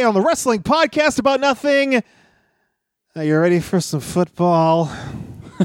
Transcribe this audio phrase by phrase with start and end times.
[0.00, 2.02] Today on the Wrestling Podcast About Nothing,
[3.14, 4.90] are you ready for some football?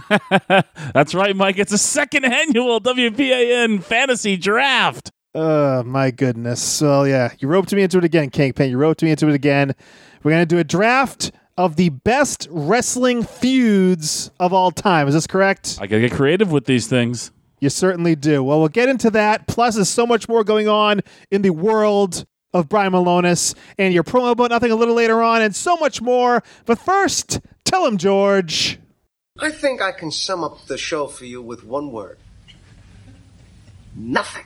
[0.94, 1.58] That's right, Mike.
[1.58, 5.10] It's a second annual WPAN fantasy draft.
[5.34, 6.82] Oh, my goodness.
[6.82, 8.72] Well, yeah, you roped me into it again, Kingpin.
[8.72, 9.74] You roped me into it again.
[10.22, 15.08] We're going to do a draft of the best wrestling feuds of all time.
[15.08, 15.78] Is this correct?
[15.80, 17.32] I gotta get creative with these things.
[17.62, 18.44] You certainly do.
[18.44, 19.48] Well, we'll get into that.
[19.48, 21.00] Plus, there's so much more going on
[21.32, 22.26] in the world
[22.56, 26.02] of Brian Milonas and your promo about nothing a little later on, and so much
[26.02, 26.42] more.
[26.66, 28.80] But first, tell him, George.
[29.38, 32.18] I think I can sum up the show for you with one word
[33.94, 34.46] nothing.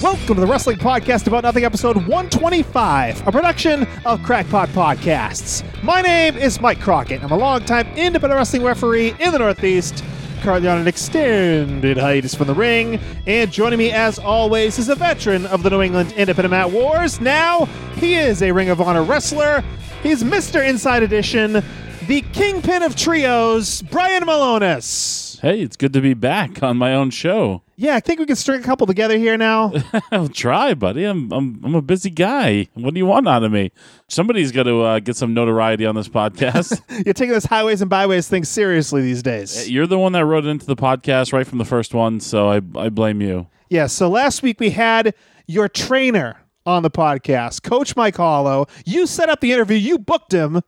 [0.00, 5.64] Welcome to the Wrestling Podcast About Nothing, episode 125, a production of Crackpot Podcasts.
[5.82, 7.20] My name is Mike Crockett.
[7.24, 10.04] I'm a longtime independent wrestling referee in the Northeast,
[10.40, 13.00] currently on an extended hiatus from the ring.
[13.26, 17.20] And joining me, as always, is a veteran of the New England Independent Mat Wars.
[17.20, 17.64] Now,
[17.96, 19.64] he is a Ring of Honor wrestler.
[20.04, 20.64] He's Mr.
[20.64, 21.60] Inside Edition,
[22.06, 25.27] the kingpin of trios, Brian Milonas.
[25.40, 27.62] Hey, it's good to be back on my own show.
[27.76, 29.72] Yeah, I think we can string a couple together here now.
[30.10, 31.04] I'll try, buddy.
[31.04, 32.66] I'm I'm I'm a busy guy.
[32.74, 33.70] What do you want out of me?
[34.08, 36.82] Somebody's got to uh, get some notoriety on this podcast.
[37.06, 39.70] You're taking this highways and byways thing seriously these days.
[39.70, 42.48] You're the one that wrote it into the podcast right from the first one, so
[42.50, 43.46] I I blame you.
[43.70, 45.14] Yeah, so last week we had
[45.46, 48.66] your trainer on the podcast, Coach Mike Hollow.
[48.84, 50.62] You set up the interview, you booked him,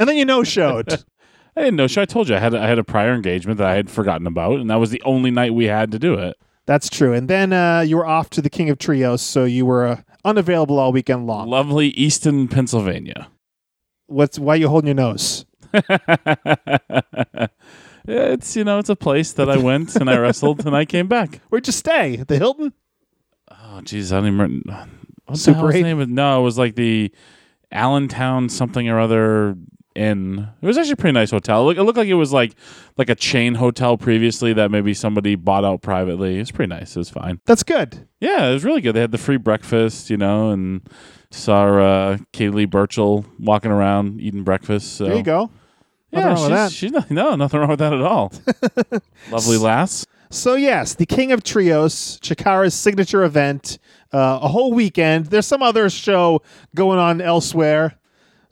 [0.00, 1.04] and then you no showed.
[1.56, 1.86] I didn't know.
[1.86, 4.26] Sure, I told you I had I had a prior engagement that I had forgotten
[4.26, 6.36] about, and that was the only night we had to do it.
[6.66, 7.12] That's true.
[7.12, 10.00] And then uh, you were off to the King of Trios, so you were uh,
[10.24, 11.48] unavailable all weekend long.
[11.48, 13.28] Lovely Easton, Pennsylvania.
[14.08, 15.46] What's why you holding your nose?
[18.06, 21.08] it's you know it's a place that I went and I wrestled and I came
[21.08, 21.40] back.
[21.48, 22.18] Where'd you stay?
[22.18, 22.72] At the Hilton?
[23.50, 24.88] Oh jeez, I don't even remember.
[25.26, 25.82] What Super the hell's the 8?
[25.82, 26.00] name?
[26.00, 27.12] of- No, it was like the
[27.72, 29.56] Allentown something or other
[29.96, 30.48] inn.
[30.60, 31.62] It was actually a pretty nice hotel.
[31.62, 32.54] It looked, it looked like it was like
[32.96, 36.38] like a chain hotel previously that maybe somebody bought out privately.
[36.38, 36.94] It's pretty nice.
[36.94, 37.40] It was fine.
[37.46, 38.06] That's good.
[38.20, 38.94] Yeah, it was really good.
[38.94, 40.88] They had the free breakfast, you know, and
[41.30, 44.96] saw uh, Kaylee Burchell walking around eating breakfast.
[44.96, 45.06] So.
[45.06, 45.50] There you go.
[46.12, 46.70] Yeah, Nothing wrong with that.
[46.70, 48.32] she's, she's not, no, nothing wrong with that at all.
[49.30, 50.06] Lovely lass.
[50.30, 53.78] So yes, the King of Trios, Chikara's signature event,
[54.12, 55.26] uh, a whole weekend.
[55.26, 56.42] There's some other show
[56.74, 57.98] going on elsewhere,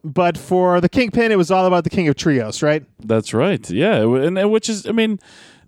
[0.05, 2.85] but for the Kingpin, it was all about the King of Trios, right?
[3.01, 3.69] That's right.
[3.71, 5.19] Yeah, and, and which is, I mean,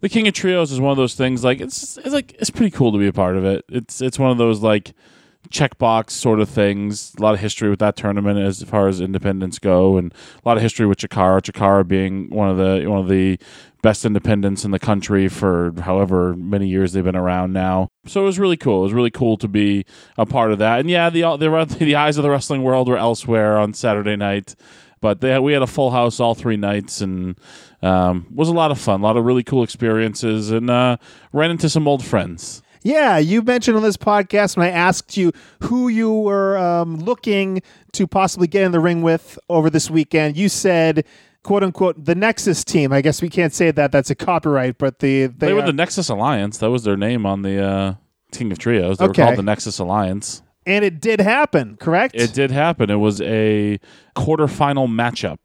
[0.01, 1.43] the King of Trios is one of those things.
[1.43, 3.65] Like it's, it's like it's pretty cool to be a part of it.
[3.69, 4.93] It's, it's one of those like
[5.51, 7.15] checkbox sort of things.
[7.19, 10.57] A lot of history with that tournament as far as independents go, and a lot
[10.57, 11.41] of history with Chikara.
[11.41, 13.39] Chikara being one of the one of the
[13.83, 17.89] best independents in the country for however many years they've been around now.
[18.07, 18.81] So it was really cool.
[18.81, 19.85] It was really cool to be
[20.19, 20.81] a part of that.
[20.81, 24.57] And yeah, the the, the eyes of the wrestling world were elsewhere on Saturday night.
[25.01, 27.39] But they, we had a full house all three nights, and
[27.83, 29.01] um, was a lot of fun.
[29.01, 30.97] A lot of really cool experiences, and uh,
[31.33, 32.63] ran into some old friends.
[32.87, 35.33] Yeah, you mentioned on this podcast when I asked you
[35.65, 37.61] who you were um, looking
[37.93, 40.37] to possibly get in the ring with over this weekend.
[40.37, 41.05] You said,
[41.43, 42.93] "quote unquote," the Nexus team.
[42.93, 44.79] I guess we can't say that; that's a copyright.
[44.79, 46.59] But the they, They, were are- the Nexus Alliance.
[46.59, 47.95] That was their name on the uh,
[48.31, 48.99] King of Trios.
[48.99, 49.23] They Okay.
[49.23, 50.43] were called the Nexus Alliance.
[50.65, 51.77] and it did happen.
[51.81, 52.15] Correct.
[52.15, 52.89] It did happen.
[52.91, 53.79] It was a
[54.17, 55.39] quarterfinal matchup.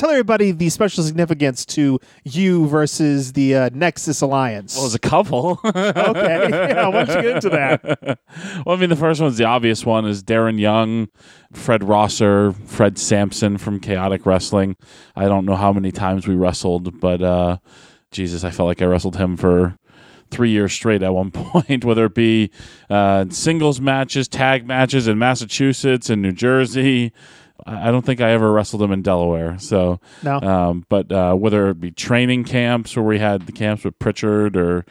[0.00, 4.74] Tell everybody the special significance to you versus the uh, Nexus Alliance.
[4.74, 5.60] Well, it was a couple.
[5.66, 7.84] okay, yeah, why don't you get into that?
[8.64, 11.08] well, I mean, the first one's the obvious one is Darren Young,
[11.52, 14.74] Fred Rosser, Fred Sampson from Chaotic Wrestling.
[15.16, 17.58] I don't know how many times we wrestled, but uh,
[18.10, 19.76] Jesus, I felt like I wrestled him for
[20.30, 22.50] three years straight at one point, whether it be
[22.88, 27.12] uh, singles matches, tag matches in Massachusetts and New Jersey.
[27.66, 29.58] I don't think I ever wrestled him in Delaware.
[29.58, 30.40] So, No.
[30.40, 34.56] um, but uh, whether it be training camps where we had the camps with Prichard
[34.56, 34.84] or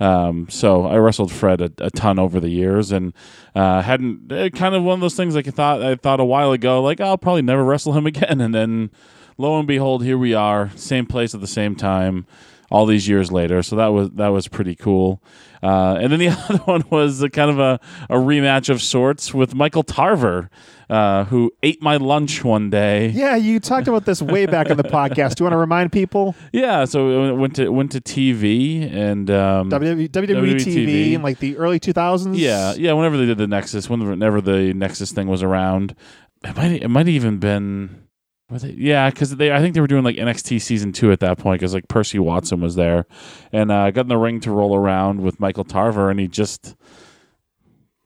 [0.00, 3.12] um, so I wrestled Fred a, a ton over the years and
[3.54, 6.24] uh, hadn't uh, kind of one of those things like I thought I thought a
[6.24, 8.90] while ago like I'll probably never wrestle him again and then
[9.38, 12.26] lo and behold here we are same place at the same time
[12.70, 13.62] all these years later.
[13.62, 15.22] So that was that was pretty cool.
[15.62, 17.78] Uh, and then the other one was a kind of a,
[18.08, 20.50] a rematch of sorts with Michael Tarver,
[20.92, 23.08] uh, who ate my lunch one day.
[23.08, 25.36] Yeah, you talked about this way back in the podcast.
[25.36, 26.34] Do you want to remind people?
[26.52, 31.12] Yeah, so it went to went to TV and um, WWE, WWE WWE TV TV.
[31.12, 32.36] in like the early 2000s?
[32.36, 32.92] Yeah, yeah.
[32.92, 35.96] Whenever they did the Nexus, whenever the Nexus thing was around,
[36.44, 38.08] it might it might even been.
[38.50, 41.60] yeah, because they I think they were doing like NXT season two at that point
[41.60, 43.06] because like Percy Watson was there,
[43.50, 46.28] and uh, I got in the ring to roll around with Michael Tarver, and he
[46.28, 46.76] just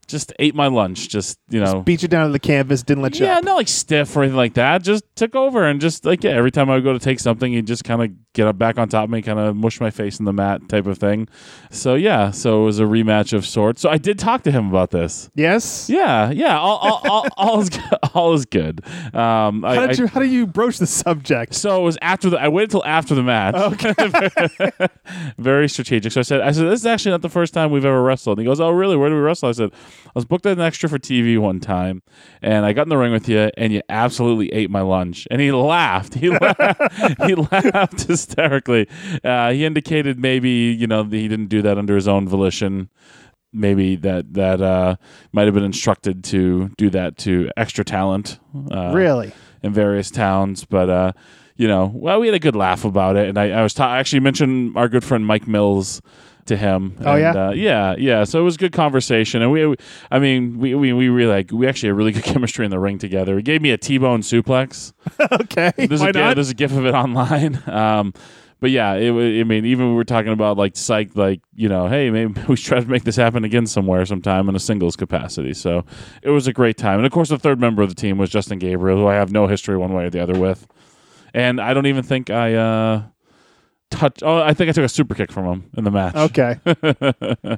[0.07, 1.09] just ate my lunch.
[1.09, 3.43] Just you know, Beat you down to the canvas, didn't let you yeah, up.
[3.43, 4.83] not like stiff or anything like that.
[4.83, 7.51] Just took over and just like yeah, every time I would go to take something,
[7.53, 9.89] he'd just kind of get up back on top of me, kind of mush my
[9.89, 11.27] face in the mat type of thing.
[11.71, 13.81] So yeah, so it was a rematch of sorts.
[13.81, 15.29] So I did talk to him about this.
[15.35, 15.89] Yes?
[15.89, 17.83] Yeah, yeah, all, all, all, all is good.
[18.13, 18.85] all is good.
[19.15, 21.53] Um, I, How did I- how do you broach the subject?
[21.53, 22.37] so it was after the.
[22.39, 23.55] I waited till after the match.
[23.55, 23.93] Okay.
[25.37, 26.11] Very strategic.
[26.11, 28.37] So I said, I said, this is actually not the first time we've ever wrestled.
[28.39, 28.95] And he goes, Oh, really?
[28.95, 29.49] Where do we wrestle?
[29.49, 29.71] I said,
[30.07, 32.01] I was booked as an extra for TV one time,
[32.41, 35.27] and I got in the ring with you, and you absolutely ate my lunch.
[35.29, 36.15] And he laughed.
[36.15, 37.23] He laughed.
[37.25, 38.87] he laughed hysterically.
[39.23, 42.89] Uh, he indicated maybe you know that he didn't do that under his own volition.
[43.53, 44.95] Maybe that that uh,
[45.31, 48.39] might have been instructed to do that to extra talent.
[48.71, 49.31] Uh, really?
[49.63, 50.65] in various towns.
[50.65, 51.11] But uh,
[51.55, 53.93] you know, well, we had a good laugh about it, and I, I was ta-
[53.93, 56.01] I actually mentioned our good friend Mike Mills
[56.47, 56.97] to him.
[57.01, 57.47] Oh, and, yeah?
[57.47, 58.23] uh, yeah, yeah.
[58.23, 59.75] So it was a good conversation, and we,
[60.11, 62.79] I mean, we we we really like we actually had really good chemistry in the
[62.79, 63.35] ring together.
[63.37, 64.93] He gave me a T-bone suplex.
[65.31, 65.71] Okay.
[65.77, 66.35] There's Why a not?
[66.35, 67.61] there's a gif of it online.
[67.67, 68.13] Um,
[68.59, 71.87] but yeah, it, I mean, even we were talking about like psych, like you know,
[71.87, 74.95] hey, maybe we should try to make this happen again somewhere, sometime in a singles
[74.95, 75.53] capacity.
[75.53, 75.85] So
[76.23, 78.29] it was a great time, and of course, the third member of the team was
[78.29, 80.67] Justin Gabriel, who I have no history one way or the other with,
[81.33, 83.03] and I don't even think I uh,
[83.89, 84.19] touch.
[84.23, 86.15] Oh, I think I took a super kick from him in the match.
[86.15, 86.59] Okay.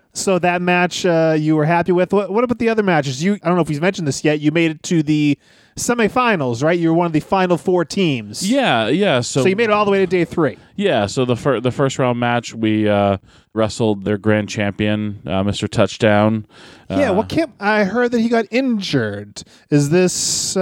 [0.13, 2.13] so that match uh, you were happy with.
[2.13, 3.23] What, what about the other matches?
[3.23, 4.39] You I don't know if he's mentioned this yet.
[4.39, 5.37] You made it to the
[5.77, 6.77] semifinals, right?
[6.77, 8.49] You were one of the final four teams.
[8.49, 9.21] Yeah, yeah.
[9.21, 10.57] So, So you made it all the way to day three.
[10.75, 13.17] Yeah, so the fir- the first round match we uh,
[13.53, 15.69] wrestled their grand champion, uh, Mr.
[15.69, 16.45] Touchdown.
[16.89, 17.11] yeah.
[17.11, 17.53] Uh, What Kim?
[17.59, 19.43] I heard that he got injured.
[19.69, 20.55] Is this?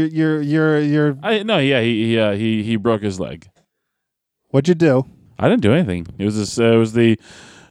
[0.00, 3.20] Uh, your your your your I no, yeah, he he uh, he he broke his
[3.20, 3.48] leg.
[4.50, 5.06] what'd you do?
[5.38, 6.06] I didn't do anything.
[6.18, 7.18] It was this, uh, it was the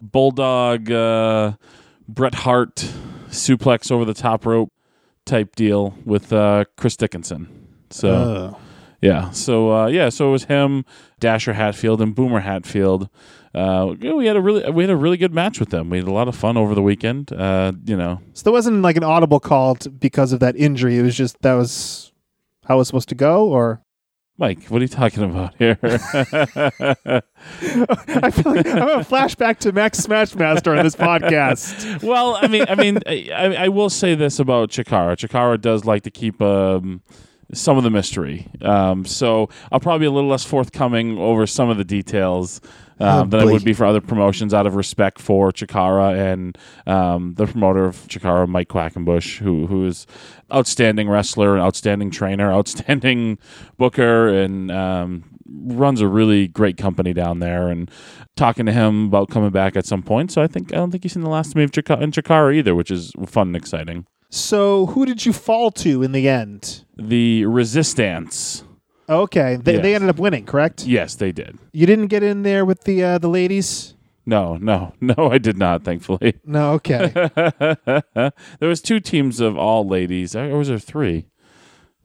[0.02, 1.54] bulldog uh,
[2.08, 2.76] Bret Hart
[3.30, 4.72] suplex over the top rope
[5.26, 7.48] type deal with uh, Chris Dickinson.
[7.92, 8.58] So Oh.
[9.02, 10.86] yeah, so uh, yeah, so it was him,
[11.20, 13.10] Dasher Hatfield, and Boomer Hatfield.
[13.54, 15.90] Uh, we had a really we had a really good match with them.
[15.90, 17.32] We had a lot of fun over the weekend.
[17.34, 20.98] Uh, you know, So there wasn't like an audible call t- because of that injury.
[20.98, 22.11] It was just that was
[22.66, 23.84] how it was supposed to go, or
[24.38, 25.78] Mike, what are you talking about here?
[25.84, 25.90] I
[28.32, 32.02] feel like I'm a flashback to Max Smashmaster on this podcast.
[32.08, 35.16] well, I mean, I mean, I, I will say this about Chikara.
[35.16, 37.04] Chikara does like to keep um,
[37.54, 41.70] some of the mystery, um, so I'll probably be a little less forthcoming over some
[41.70, 42.62] of the details.
[43.02, 43.52] Um, Oh, than I boy.
[43.54, 47.96] would be for other promotions out of respect for Chikara and um, the promoter of
[48.08, 50.06] Chikara, Mike Quackenbush, who who is
[50.54, 53.38] outstanding wrestler, outstanding trainer, outstanding
[53.78, 57.70] booker, and um, runs a really great company down there.
[57.70, 57.90] And
[58.38, 60.32] talking to him about coming back at some point.
[60.32, 62.12] So I think I don't think he's seen the last of me of Chikara, in
[62.12, 64.06] Chikara either, which is fun and exciting.
[64.30, 66.86] So who did you fall to in the end?
[66.98, 68.64] The Resistance.
[69.10, 70.86] Okay, they, they ended up winning, correct?
[70.86, 71.58] Yes, they did.
[71.74, 73.94] You didn't get in there with the uh, the ladies.
[74.26, 75.84] No, no, no, I did not.
[75.84, 76.36] Thankfully.
[76.46, 77.12] No, okay.
[78.16, 78.32] there
[78.62, 81.28] was two teams of all ladies, or was there three?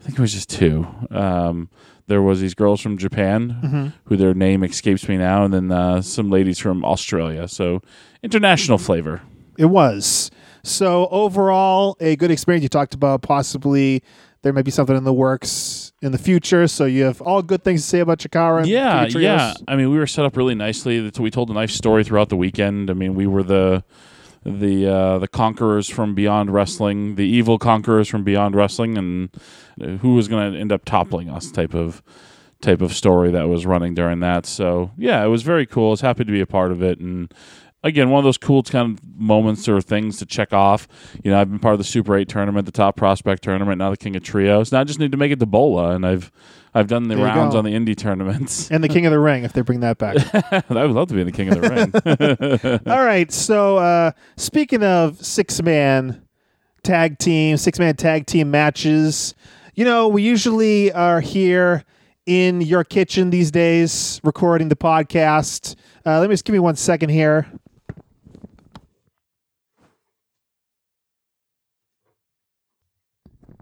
[0.01, 0.87] I think it was just two.
[1.11, 1.71] Um,
[2.07, 6.01] there was these girls from Japan, who their name escapes me now, and then uh,
[6.03, 7.49] some ladies from Australia.
[7.49, 7.83] So
[8.23, 9.23] international flavor.
[9.59, 10.31] it was.
[10.63, 12.63] So overall, a good experience.
[12.63, 14.03] You talked about possibly
[14.47, 16.69] there might be something in the works in the future.
[16.69, 18.61] So you have all good things to say about Chikara.
[18.61, 19.55] And Yeah, yeah.
[19.67, 21.11] I mean, we were set up really nicely.
[21.19, 22.89] We told a nice story throughout the weekend.
[22.89, 23.83] I mean, we were the
[24.45, 29.31] the uh, the conquerors from Beyond Wrestling, the evil conquerors from Beyond Wrestling, and
[29.83, 32.05] uh, who was going to end up toppling us type of
[32.61, 34.47] type of story that was running during that.
[34.47, 35.89] So yeah, it was very cool.
[35.89, 37.35] I was happy to be a part of it, and
[37.87, 40.87] again, one of those cool kind of moments or things to check off.
[41.23, 43.91] You know, I've been part of the Super Eight tournament, the Top Prospect tournament, now
[43.91, 44.73] the King of Trios.
[44.73, 46.31] Now I just need to make it to Bola, and I've
[46.75, 48.71] I've done the There rounds on the indie tournaments.
[48.71, 50.17] And the King of the Ring, if they bring that back.
[50.71, 52.81] I would love to be in the King of the Ring.
[52.87, 53.33] All right.
[53.33, 56.23] So uh, speaking of six man
[56.83, 59.35] tag team, six man tag team matches,
[59.75, 61.83] you know, we usually are here
[62.27, 65.77] in your kitchen these days recording the podcast.
[66.05, 67.47] Uh, let me just give me one second here.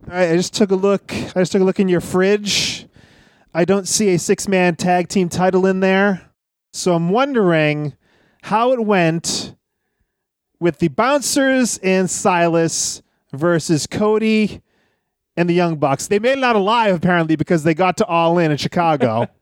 [0.07, 1.13] Right, I just took a look.
[1.13, 2.87] I just took a look in your fridge.
[3.53, 6.31] I don't see a six man tag team title in there.
[6.73, 7.95] So I'm wondering
[8.43, 9.55] how it went
[10.59, 14.61] with the Bouncers and Silas versus Cody
[15.37, 16.09] and the Young Bucks.
[16.09, 19.29] They made it out alive apparently because they got to All In in Chicago.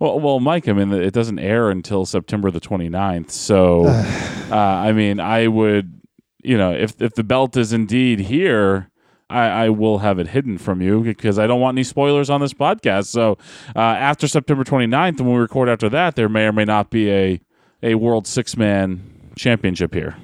[0.00, 3.32] Well, well, Mike, I mean, it doesn't air until September the 29th.
[3.32, 3.84] So,
[4.50, 6.00] uh, I mean, I would,
[6.44, 8.90] you know, if if the belt is indeed here,
[9.30, 12.40] I, I will have it hidden from you because I don't want any spoilers on
[12.40, 13.06] this podcast.
[13.06, 13.36] So,
[13.76, 17.10] uh, after September 29th, when we record after that, there may or may not be
[17.10, 17.40] a
[17.82, 20.16] a World Six Man Championship here.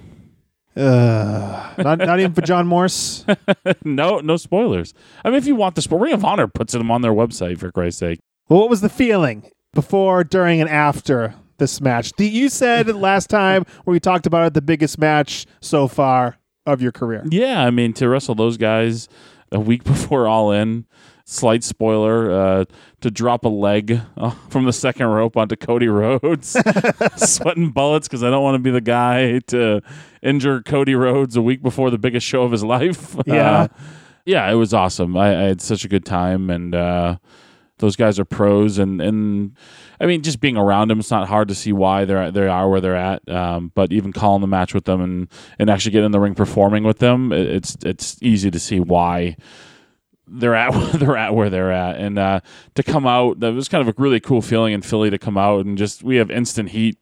[0.76, 3.24] Uh, not, not even for John Morse.
[3.84, 4.92] no, no spoilers.
[5.24, 7.58] I mean, if you want the sport, Ring of Honor puts them on their website
[7.58, 8.18] for Christ's sake.
[8.48, 12.12] Well, what was the feeling before, during, and after this match?
[12.16, 16.38] The- You said last time when we talked about it, the biggest match so far
[16.66, 17.24] of your career.
[17.30, 19.08] Yeah, I mean to wrestle those guys
[19.52, 20.86] a week before All In.
[21.26, 22.64] Slight spoiler: uh,
[23.00, 26.54] to drop a leg uh, from the second rope onto Cody Rhodes,
[27.16, 29.80] sweating bullets because I don't want to be the guy to
[30.22, 33.16] injure Cody Rhodes a week before the biggest show of his life.
[33.24, 33.50] Yeah.
[33.60, 33.68] Uh,
[34.26, 35.16] yeah, it was awesome.
[35.16, 37.16] I, I had such a good time, and uh,
[37.84, 38.78] those guys are pros.
[38.78, 39.56] And, and
[40.00, 42.68] I mean, just being around them, it's not hard to see why they're they are
[42.68, 43.28] where they're at.
[43.28, 46.34] Um, but even calling the match with them and, and actually getting in the ring
[46.34, 49.36] performing with them, it, it's it's easy to see why
[50.26, 51.96] they're at they're at where they're at.
[51.96, 52.40] And uh,
[52.74, 55.36] to come out, that was kind of a really cool feeling in Philly to come
[55.36, 56.98] out and just we have instant heat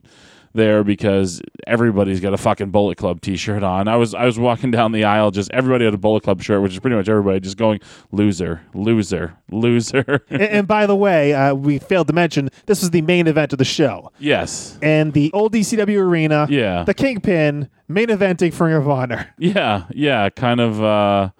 [0.54, 3.88] there because everybody's got a fucking Bullet Club T-shirt on.
[3.88, 6.62] I was I was walking down the aisle, just everybody had a Bullet Club shirt,
[6.62, 7.80] which is pretty much everybody just going
[8.10, 10.24] loser, loser, loser.
[10.30, 13.52] and, and by the way, uh, we failed to mention this was the main event
[13.52, 14.10] of the show.
[14.18, 19.32] yes, And the old ECW arena, yeah, the Kingpin, main eventing for Ring of Honor.
[19.38, 21.30] yeah, yeah, kind of uh,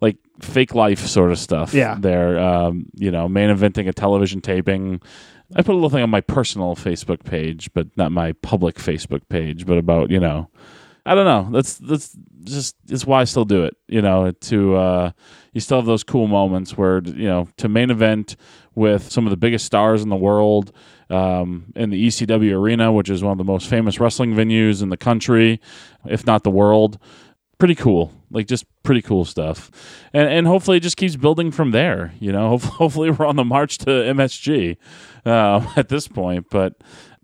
[0.00, 1.72] like fake life sort of stuff.
[1.72, 1.96] Yeah.
[1.98, 5.00] there, um, you know, main eventing a television taping.
[5.54, 9.28] I put a little thing on my personal Facebook page, but not my public Facebook
[9.28, 10.50] page, but about you know,
[11.04, 11.48] I don't know.
[11.52, 13.76] That's that's just it's why I still do it.
[13.86, 15.10] You know, to uh,
[15.52, 18.36] you still have those cool moments where you know to main event
[18.74, 20.72] with some of the biggest stars in the world
[21.10, 24.88] um, in the ECW arena, which is one of the most famous wrestling venues in
[24.88, 25.60] the country,
[26.06, 26.98] if not the world.
[27.58, 29.70] Pretty cool, like just pretty cool stuff,
[30.12, 32.12] and and hopefully it just keeps building from there.
[32.20, 34.76] You know, hopefully, we're on the march to MSG
[35.24, 36.74] uh, at this point, but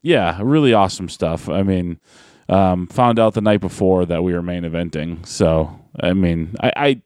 [0.00, 1.50] yeah, really awesome stuff.
[1.50, 2.00] I mean,
[2.48, 6.72] um, found out the night before that we were main eventing, so I mean, I
[6.76, 7.02] I,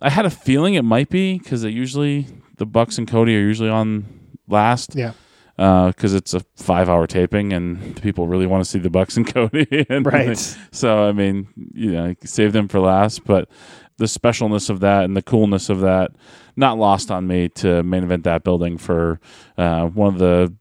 [0.00, 3.40] I had a feeling it might be because they usually the Bucks and Cody are
[3.40, 4.04] usually on
[4.46, 5.12] last Yeah.
[5.60, 9.86] Because it's a five-hour taping and people really want to see the Bucks and Cody.
[9.90, 10.38] and Right.
[10.72, 13.48] so I mean, you know, save them for last, but
[13.98, 16.12] the specialness of that and the coolness of that
[16.56, 19.20] not lost on me to main event that building for
[19.58, 20.54] uh, one of the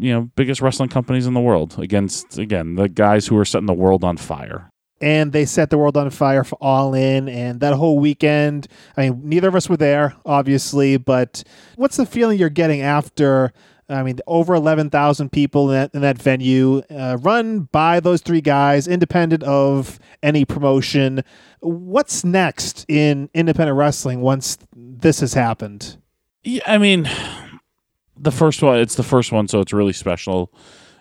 [0.00, 3.66] you know biggest wrestling companies in the world against again the guys who are setting
[3.66, 4.68] the world on fire.
[5.00, 7.28] and they set the world on fire for All In.
[7.28, 8.66] And that whole weekend,
[8.96, 11.44] I mean, neither of us were there, obviously, but
[11.76, 13.52] what's the feeling you're getting after?
[13.90, 18.40] I mean, over 11,000 people in that, in that venue, uh, run by those three
[18.40, 21.24] guys, independent of any promotion.
[21.60, 25.98] What's next in independent wrestling once this has happened?
[26.42, 27.08] Yeah, I mean,
[28.16, 30.52] the first one, it's the first one, so it's really special.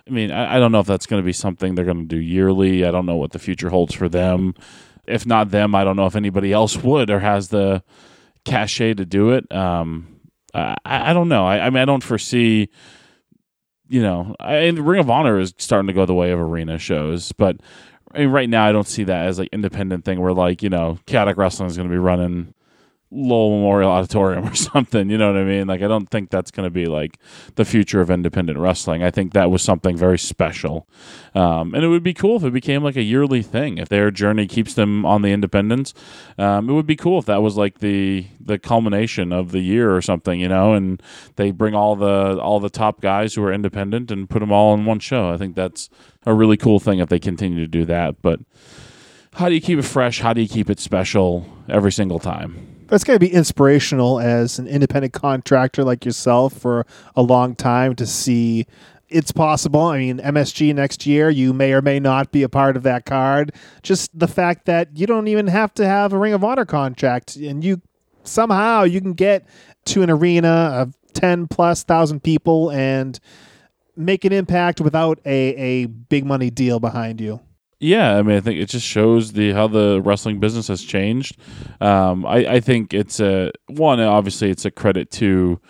[0.07, 2.15] I mean, I, I don't know if that's going to be something they're going to
[2.15, 2.83] do yearly.
[2.83, 4.55] I don't know what the future holds for them.
[5.05, 7.83] If not them, I don't know if anybody else would or has the
[8.45, 9.51] cachet to do it.
[9.51, 10.18] Um,
[10.53, 11.45] I, I don't know.
[11.45, 12.69] I, I mean, I don't foresee,
[13.87, 16.77] you know, I, and Ring of Honor is starting to go the way of arena
[16.77, 17.57] shows, but
[18.13, 20.69] I mean, right now I don't see that as like independent thing where like you
[20.69, 22.53] know, chaotic wrestling is going to be running
[23.11, 25.09] Lowell Memorial Auditorium or something.
[25.09, 25.67] You know what I mean?
[25.67, 27.17] Like, I don't think that's going to be like
[27.55, 29.03] the future of independent wrestling.
[29.03, 30.87] I think that was something very special.
[31.33, 33.77] Um, and it would be cool if it became like a yearly thing.
[33.77, 35.93] If their journey keeps them on the independence,
[36.37, 39.95] um, it would be cool if that was like the the culmination of the year
[39.95, 40.39] or something.
[40.39, 41.01] You know, and
[41.35, 44.73] they bring all the all the top guys who are independent and put them all
[44.73, 45.31] in one show.
[45.31, 45.89] I think that's
[46.25, 48.21] a really cool thing if they continue to do that.
[48.21, 48.39] But
[49.33, 50.19] how do you keep it fresh?
[50.19, 52.78] How do you keep it special every single time?
[52.89, 57.95] That's going to be inspirational as an independent contractor like yourself for a long time
[57.97, 58.65] to see
[59.09, 59.81] it's possible.
[59.81, 63.05] I mean, MSG next year, you may or may not be a part of that
[63.05, 63.53] card.
[63.83, 67.35] Just the fact that you don't even have to have a Ring of Honor contract
[67.35, 67.81] and you
[68.23, 69.47] somehow you can get
[69.85, 73.19] to an arena of ten plus thousand people and
[73.95, 77.39] make an impact without a a big money deal behind you.
[77.79, 81.37] Yeah, I mean, I think it just shows the how the wrestling business has changed.
[81.79, 84.01] Um, I, I think it's a one.
[84.01, 85.61] Obviously, it's a credit to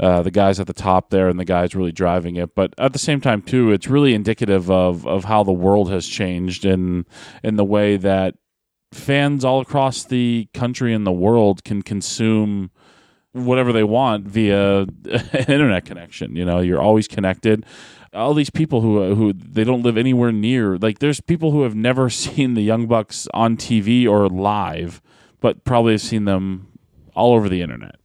[0.00, 2.54] uh, the guys at the top there and the guys really driving it.
[2.54, 6.06] But at the same time, too, it's really indicative of of how the world has
[6.06, 7.04] changed in
[7.42, 8.36] in the way that
[8.92, 12.70] fans all across the country and the world can consume
[13.32, 14.86] whatever they want via
[15.48, 16.34] internet connection.
[16.34, 17.66] You know, you're always connected.
[18.14, 20.78] All these people who who they don't live anywhere near.
[20.78, 25.02] Like there's people who have never seen the Young Bucks on TV or live,
[25.40, 26.68] but probably have seen them
[27.14, 27.97] all over the internet.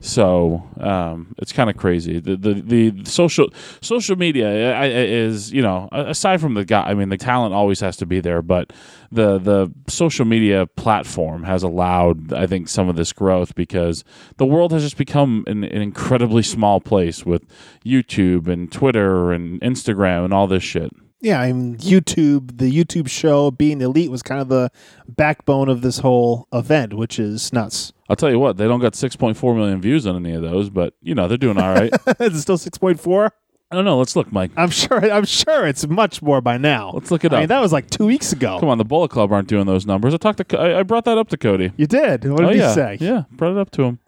[0.00, 2.20] So um, it's kind of crazy.
[2.20, 3.48] The, the the social
[3.82, 6.84] social media is you know aside from the guy.
[6.88, 8.72] I mean the talent always has to be there, but
[9.12, 14.02] the the social media platform has allowed I think some of this growth because
[14.38, 17.44] the world has just become an, an incredibly small place with
[17.84, 20.90] YouTube and Twitter and Instagram and all this shit.
[21.20, 24.70] Yeah, I mean YouTube, the YouTube show being elite was kind of the
[25.06, 27.92] backbone of this whole event, which is nuts.
[28.08, 30.94] I'll tell you what, they don't got 6.4 million views on any of those, but
[31.02, 31.92] you know they're doing all right.
[32.20, 33.32] is it still six point four?
[33.72, 33.98] I don't know.
[33.98, 34.50] Let's look, Mike.
[34.56, 34.98] I'm sure.
[34.98, 36.90] I'm sure it's much more by now.
[36.92, 37.34] Let's look it up.
[37.34, 37.40] I up.
[37.42, 38.58] mean, that was like two weeks ago.
[38.58, 40.12] Come on, the Bullet Club aren't doing those numbers.
[40.12, 41.70] I talked to, I, I brought that up to Cody.
[41.76, 42.24] You did.
[42.28, 42.98] What did oh he yeah, say?
[43.00, 44.00] yeah, brought it up to him.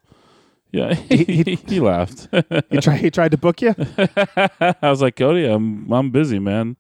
[0.72, 2.28] Yeah, he, he laughed.
[2.70, 2.96] He tried.
[2.96, 3.74] He tried to book you.
[3.98, 6.76] I was like, Cody, I'm I'm busy, man.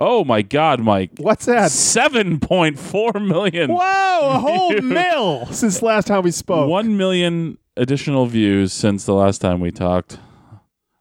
[0.00, 1.70] Oh my God, Mike, What's that?
[1.70, 3.72] seven point four million.
[3.72, 6.68] Wow, a whole mill since last time we spoke.
[6.68, 10.18] One million additional views since the last time we talked.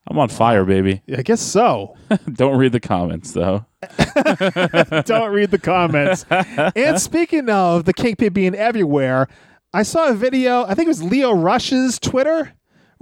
[0.07, 1.01] I'm on fire, baby.
[1.17, 1.95] I guess so.
[2.33, 3.65] Don't read the comments though.
[5.05, 6.25] Don't read the comments.
[6.29, 9.27] and speaking of the Kingpin being everywhere,
[9.73, 10.63] I saw a video.
[10.65, 12.53] I think it was Leo Rush's Twitter.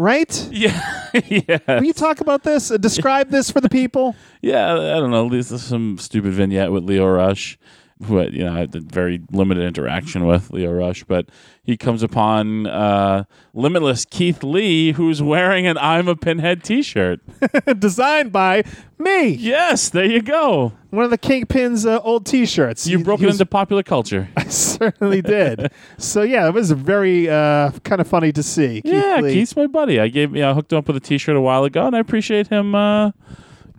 [0.01, 0.47] Right?
[0.51, 0.81] Yeah,
[1.27, 2.69] yeah, Can you talk about this?
[2.69, 4.15] Describe this for the people.
[4.41, 4.73] yeah.
[4.73, 5.29] I don't know.
[5.29, 7.59] This is some stupid vignette with Leo Rush,
[8.05, 11.27] who I- you know I had very limited interaction with Leo Rush, but
[11.63, 17.19] he comes upon uh, Limitless Keith Lee, who's wearing an "I'm a Pinhead" T-shirt.
[17.79, 18.63] Designed by
[18.97, 19.29] me.
[19.29, 20.73] yes, there you go.
[20.89, 22.87] One of the Kingpin's uh, old T-shirts.
[22.87, 24.27] You He- broke he it was- into popular culture.
[24.37, 25.71] I certainly did.
[25.97, 28.81] so yeah, it was very uh, kind of funny to see.
[28.81, 29.33] Keith yeah, Lee.
[29.33, 29.99] Keith's my buddy.
[29.99, 31.99] I gave yeah, I hooked him up with a T-shirt a while ago, and I
[31.99, 33.11] appreciate him uh,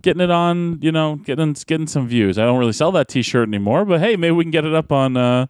[0.03, 0.77] getting it on.
[0.81, 2.37] You know, getting getting some views.
[2.37, 4.91] I don't really sell that T-shirt anymore, but hey, maybe we can get it up
[4.91, 5.47] on uh,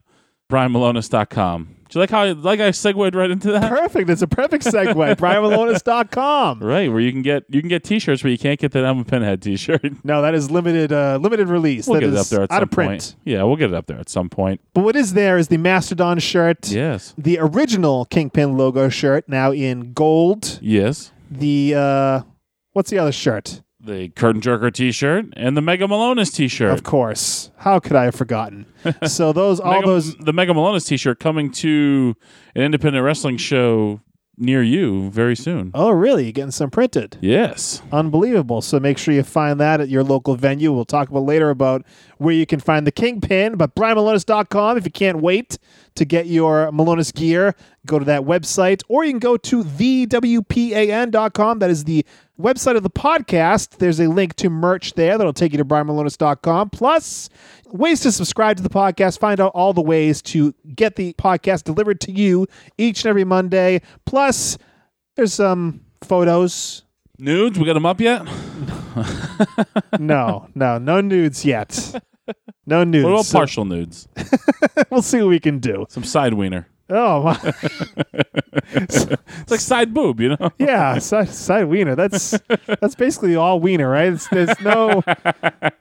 [0.50, 1.76] BrianMilonas.com.
[1.90, 3.70] Do you like how I, like I segued right into that?
[3.70, 4.10] Perfect.
[4.10, 4.94] It's a perfect segue.
[5.18, 6.60] BrianMilonas.com.
[6.60, 9.00] Right, where you can get you can get T-shirts, but you can't get that I'm
[9.00, 9.84] a Pinhead T-shirt.
[10.04, 11.88] No, that is limited uh, limited release.
[11.88, 12.90] We'll That get it up there at out some of print.
[12.90, 13.16] point.
[13.26, 14.60] Yeah, we'll get it up there at some point.
[14.74, 16.70] But what is there is the Mastodon shirt.
[16.70, 20.60] Yes, The original Kingpin logo shirt, now in gold.
[20.62, 21.12] yes.
[21.32, 22.22] The uh,
[22.74, 23.62] what's the other shirt?
[23.84, 26.72] The Curtain Jerker T-shirt and the Mega Milonas T-shirt.
[26.72, 27.52] Of course.
[27.58, 28.66] How could I have forgotten?
[29.08, 32.16] so those all Mega, those the Mega Milonas T-shirt coming to
[32.56, 34.00] an independent wrestling show
[34.38, 35.72] near you very soon.
[35.74, 36.24] Oh, really?
[36.24, 37.18] You're getting some printed.
[37.22, 37.82] Yes.
[37.92, 38.62] Unbelievable.
[38.62, 40.72] So make sure you find that at your local venue.
[40.72, 41.86] We'll talk about later about
[42.18, 45.58] where you can find the Kingpin, but BrianMilonas.com if you can't wait
[45.96, 47.54] to get your Milonas gear,
[47.86, 51.60] go to that website, or you can go to thewpan.com.
[51.60, 52.06] That is the
[52.40, 53.78] website of the podcast.
[53.78, 56.70] There's a link to merch there that'll take you to BrianMilonas.com.
[56.72, 57.30] Plus,
[57.68, 59.20] ways to subscribe to the podcast.
[59.20, 63.24] Find out all the ways to get the podcast delivered to you each and every
[63.24, 63.82] Monday.
[64.06, 64.58] Plus,
[65.16, 66.84] there's some photos,
[67.20, 68.24] Nudes, we got them up yet?
[70.00, 72.02] no, no, no nudes yet.
[72.66, 73.04] No nudes.
[73.04, 74.08] What about partial nudes?
[74.90, 75.86] we'll see what we can do.
[75.90, 76.70] Some side wiener.
[76.94, 77.54] Oh, my.
[78.76, 80.52] It's like side boob, you know?
[80.58, 81.96] yeah, side, side wiener.
[81.96, 82.32] That's
[82.80, 84.14] that's basically all wiener, right?
[84.14, 85.04] It's, there's no,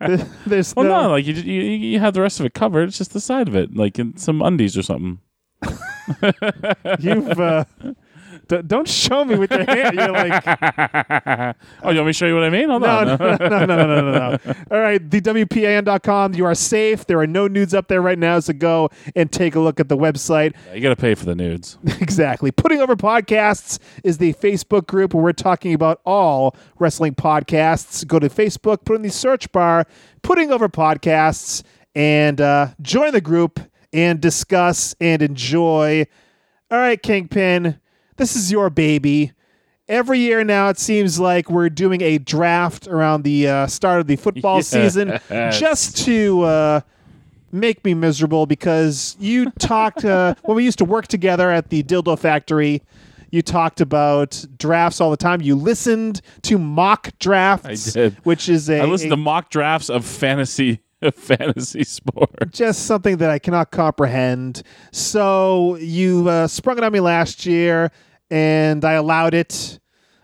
[0.01, 1.03] there- there's Well, no.
[1.03, 2.89] no, like you, you you have the rest of it covered.
[2.89, 5.21] It's just the side of it, like in some undies or something.
[6.99, 7.65] You've uh,
[8.53, 9.97] d- don't show me with your hand.
[9.97, 10.45] You're like,
[11.83, 12.69] oh, you want me to show you what I mean?
[12.69, 13.07] Hold no, on.
[13.07, 14.55] no, no, no, no, no, no, no.
[14.71, 16.35] All right, the WPAN.com.
[16.35, 17.07] You are safe.
[17.07, 19.89] There are no nudes up there right now, so go and take a look at
[19.89, 20.55] the website.
[20.75, 21.79] You got to pay for the nudes.
[22.03, 22.51] Exactly.
[22.51, 28.05] Putting Over Podcasts is the Facebook group where we're talking about all wrestling podcasts.
[28.07, 29.87] Go to Facebook, put in the search bar,
[30.23, 31.63] Putting Over Podcasts,
[31.95, 33.61] and uh, join the group
[33.93, 36.07] and discuss and enjoy.
[36.71, 37.79] All right, Kingpin,
[38.23, 39.33] this is your baby.
[39.89, 44.07] Every year now, it seems like we're doing a draft around the uh, start of
[44.07, 46.43] the football season just to.
[46.43, 46.81] Uh,
[47.55, 51.83] make me miserable because you talked uh, when we used to work together at the
[51.83, 52.81] dildo factory
[53.31, 55.43] You talked about drafts all the time.
[55.43, 57.67] You listened to mock drafts.
[57.67, 58.15] I did.
[58.25, 60.81] Which is a, I listened a- to mock drafts of fantasy
[61.15, 62.53] fantasy sport.
[62.53, 64.63] just something that I cannot comprehend.
[64.91, 67.91] So you uh, sprung it on me last year,
[68.33, 69.79] and I allowed it.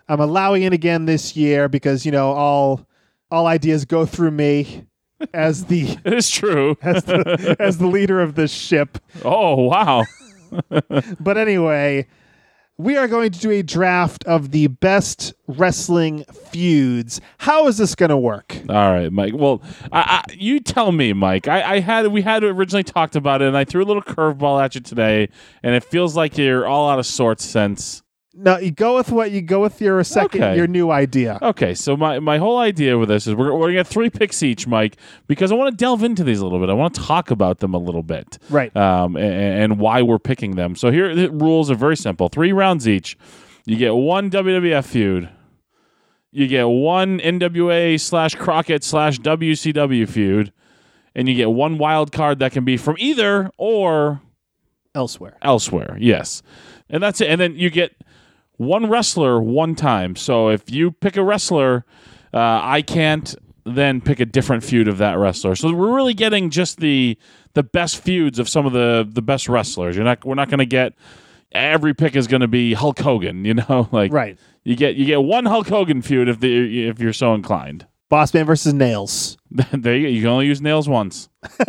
[0.08, 2.86] I'm allowing it again this year because you know all
[3.30, 4.86] all ideas go through me
[5.34, 6.78] as the It is true.
[6.82, 8.98] as the, as the leader of this ship.
[9.24, 10.04] Oh wow.
[11.20, 12.06] But anyway,
[12.78, 17.20] we are going to do a draft of the best wrestling feuds.
[17.38, 18.56] How is this going to work?
[18.68, 19.32] All right, Mike.
[19.34, 19.60] Well,
[19.90, 21.48] I, I, you tell me, Mike.
[21.48, 24.62] I, I had we had originally talked about it, and I threw a little curveball
[24.62, 25.28] at you today,
[25.62, 28.02] and it feels like you're all out of sorts since.
[28.40, 30.56] No, you go with what you go with your second Okay.
[30.56, 31.38] your new idea.
[31.42, 34.42] Okay, so my, my whole idea with this is we're, we're gonna get three picks
[34.44, 34.96] each, Mike,
[35.26, 36.70] because I want to delve into these a little bit.
[36.70, 38.74] I want to talk about them a little bit, Right.
[38.76, 40.76] Um, and, and why we're picking them.
[40.76, 43.18] So here the rules are very simple: three rounds each.
[43.64, 45.28] You get one WWF feud.
[46.30, 50.52] You get one NWA slash Crockett slash WCW feud,
[51.14, 54.20] and you get one wild card that can be from either or
[54.94, 55.36] Elsewhere.
[55.42, 55.96] elsewhere.
[55.98, 56.42] Yes.
[56.90, 57.28] And that's it.
[57.28, 57.92] And then you get
[58.58, 60.14] one wrestler one time.
[60.14, 61.84] So if you pick a wrestler,
[62.34, 65.54] uh, I can't then pick a different feud of that wrestler.
[65.54, 67.16] So we're really getting just the
[67.54, 69.96] the best feuds of some of the the best wrestlers.
[69.96, 70.94] You're not we're not going to get
[71.52, 73.88] every pick is going to be Hulk Hogan, you know?
[73.92, 74.38] Like Right.
[74.64, 77.86] you get you get one Hulk Hogan feud if the if you're so inclined.
[78.10, 79.36] Boss Man versus Nails.
[79.72, 80.08] there you go.
[80.08, 81.28] You can only use nails once.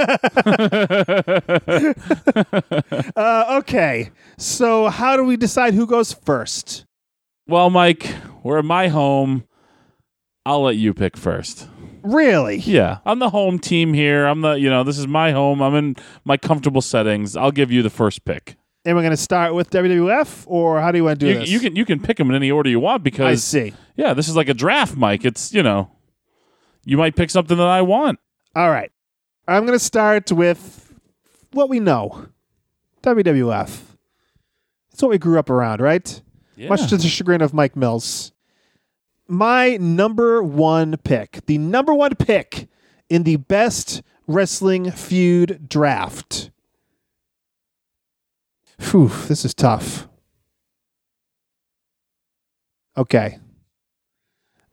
[3.15, 4.11] Uh, okay.
[4.37, 6.85] So how do we decide who goes first?
[7.47, 9.43] Well, Mike, we're at my home.
[10.45, 11.67] I'll let you pick first.
[12.01, 12.57] Really?
[12.57, 14.25] Yeah, I'm the home team here.
[14.25, 15.61] I'm the, you know, this is my home.
[15.61, 17.35] I'm in my comfortable settings.
[17.35, 18.55] I'll give you the first pick.
[18.85, 21.39] And we're going to start with WWF, or how do you want to do You,
[21.39, 21.49] this?
[21.49, 23.73] you can you can pick them in any order you want because I see.
[23.97, 25.25] yeah, this is like a draft, Mike.
[25.25, 25.91] It's you know,
[26.89, 28.19] you might pick something that I want.
[28.55, 28.91] All right.
[29.47, 30.91] I'm going to start with
[31.51, 32.25] what we know
[33.03, 33.81] WWF.
[34.91, 36.21] It's what we grew up around, right?
[36.55, 36.69] Yeah.
[36.69, 38.31] Much to the chagrin of Mike Mills.
[39.27, 42.67] My number one pick, the number one pick
[43.07, 46.49] in the best wrestling feud draft.
[48.89, 50.07] Whew, this is tough.
[52.97, 53.37] Okay.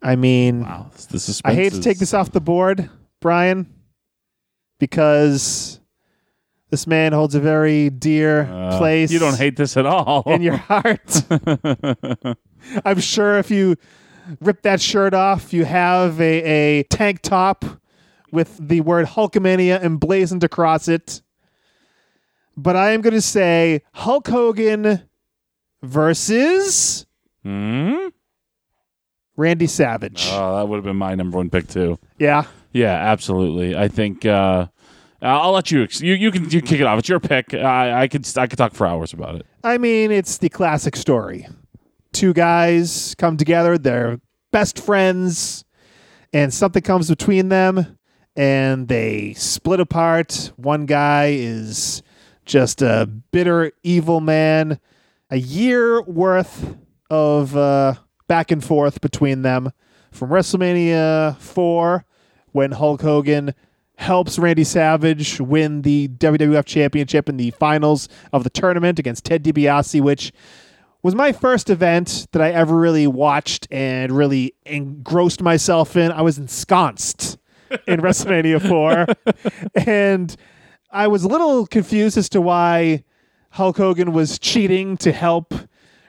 [0.03, 1.41] I mean, wow, this is.
[1.45, 2.89] I hate to take this off the board,
[3.21, 3.67] Brian,
[4.79, 5.81] because
[6.71, 8.45] this man holds a very dear
[8.79, 10.23] place Uh, You don't hate this at all.
[10.27, 11.23] in your heart.
[12.85, 13.77] I'm sure if you
[14.41, 16.43] rip that shirt off, you have a,
[16.81, 17.65] a tank top
[18.33, 21.23] with the word Hulkamania emblazoned across it.
[22.57, 25.03] But I am going to say Hulk Hogan
[25.83, 27.07] versus
[27.43, 28.09] Hmm?
[29.37, 30.29] Randy Savage.
[30.31, 31.99] Oh, that would have been my number one pick too.
[32.19, 32.45] yeah.
[32.73, 33.75] Yeah, absolutely.
[33.75, 34.67] I think uh,
[35.23, 35.83] I'll let you.
[35.85, 36.99] ex- You you can you kick it off.
[36.99, 37.55] It's your pick.
[37.55, 39.47] I I could I could talk for hours about it.
[39.65, 41.47] I mean, it's the classic story.
[42.13, 44.21] Two guys come together, they're
[44.53, 45.65] best friends,
[46.35, 47.97] and something comes between them,
[48.37, 50.53] and they split apart.
[50.57, 52.03] One guy is
[52.45, 54.81] just a bitter, evil man.
[55.31, 56.77] A year worth
[57.11, 57.95] of uh,
[58.29, 59.73] back and forth between them
[60.11, 62.05] from WrestleMania 4
[62.53, 63.55] when Hulk Hogan
[63.97, 69.43] helps Randy Savage win the WWF Championship in the finals of the tournament against Ted
[69.43, 70.33] DiBiase, which
[71.03, 76.13] was my first event that I ever really watched and really engrossed myself in.
[76.13, 77.39] I was ensconced
[77.87, 79.83] in WrestleMania 4.
[79.87, 80.35] and
[80.91, 83.05] I was a little confused as to why
[83.51, 85.55] Hulk Hogan was cheating to help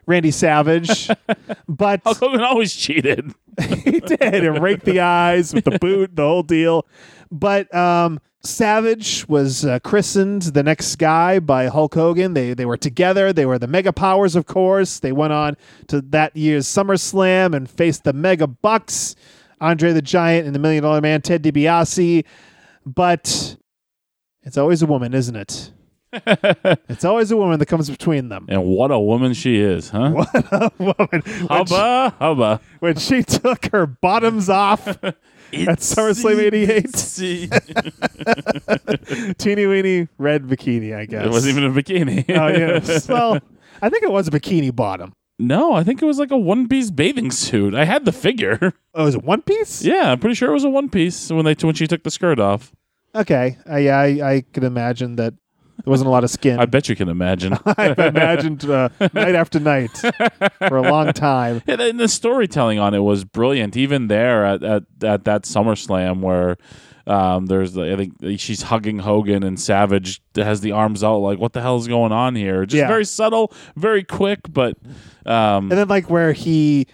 [0.08, 1.10] Randy Savage.
[1.68, 3.34] but Hulk Hogan always cheated.
[3.84, 6.88] he did and raked the eyes with the boot, the whole deal.
[7.30, 12.34] But um, Savage was uh, christened the next guy by Hulk Hogan.
[12.34, 13.34] They they were together.
[13.34, 15.00] They were the Mega Powers, of course.
[15.00, 19.16] They went on to that year's SummerSlam and faced the Mega Bucks,
[19.60, 22.24] Andre the Giant and the Million Dollar Man, Ted DiBiase.
[22.86, 23.58] But
[24.44, 25.72] it's always a woman, isn't it?
[26.90, 28.46] it's always a woman that comes between them.
[28.50, 30.12] And what a woman she is, huh?
[30.38, 30.96] What a woman!
[31.10, 32.62] When she, Hubba hubba.
[32.80, 35.16] when she took her bottoms off at
[35.54, 37.48] SummerSlam '88.
[39.38, 41.26] Teeny weeny red bikini, I guess.
[41.26, 42.26] it wasn't even a bikini.
[42.30, 43.08] Oh yes.
[43.08, 43.40] well,
[43.82, 45.14] I think it was a bikini bottom.
[45.40, 47.76] no, I think it was like a one piece bathing suit.
[47.76, 48.74] I had the figure.
[48.94, 49.84] Oh, was it one piece?
[49.84, 52.12] Yeah, I'm pretty sure it was a one piece when they when she took the
[52.12, 52.74] skirt off.
[53.16, 53.58] Okay.
[53.70, 55.34] Uh, yeah, I, I could imagine that
[55.84, 56.60] There wasn't a lot of skin.
[56.60, 57.58] I bet you can imagine.
[57.66, 59.92] I've imagined uh, night after night
[60.68, 61.62] for a long time.
[61.68, 63.78] And then the storytelling on it was brilliant.
[63.78, 66.58] Even there at at, at that SummerSlam where
[67.06, 71.54] um, there's I think she's hugging Hogan and Savage has the arms out like what
[71.54, 72.66] the hell is going on here?
[72.66, 72.88] Just Yeah.
[72.88, 74.76] very subtle, very quick, but
[75.26, 76.88] um, And then like where he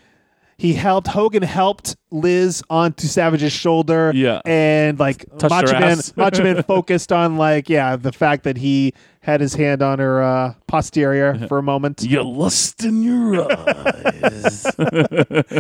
[0.64, 4.14] he helped Hogan helped Liz onto Savage's shoulder.
[4.16, 4.40] Yeah.
[4.46, 5.98] And like Touched Macho Man.
[6.16, 10.24] Macho Man focused on like, yeah, the fact that he had his hand on her
[10.24, 12.02] uh, posterior for a moment.
[12.04, 14.62] you lust in your eyes.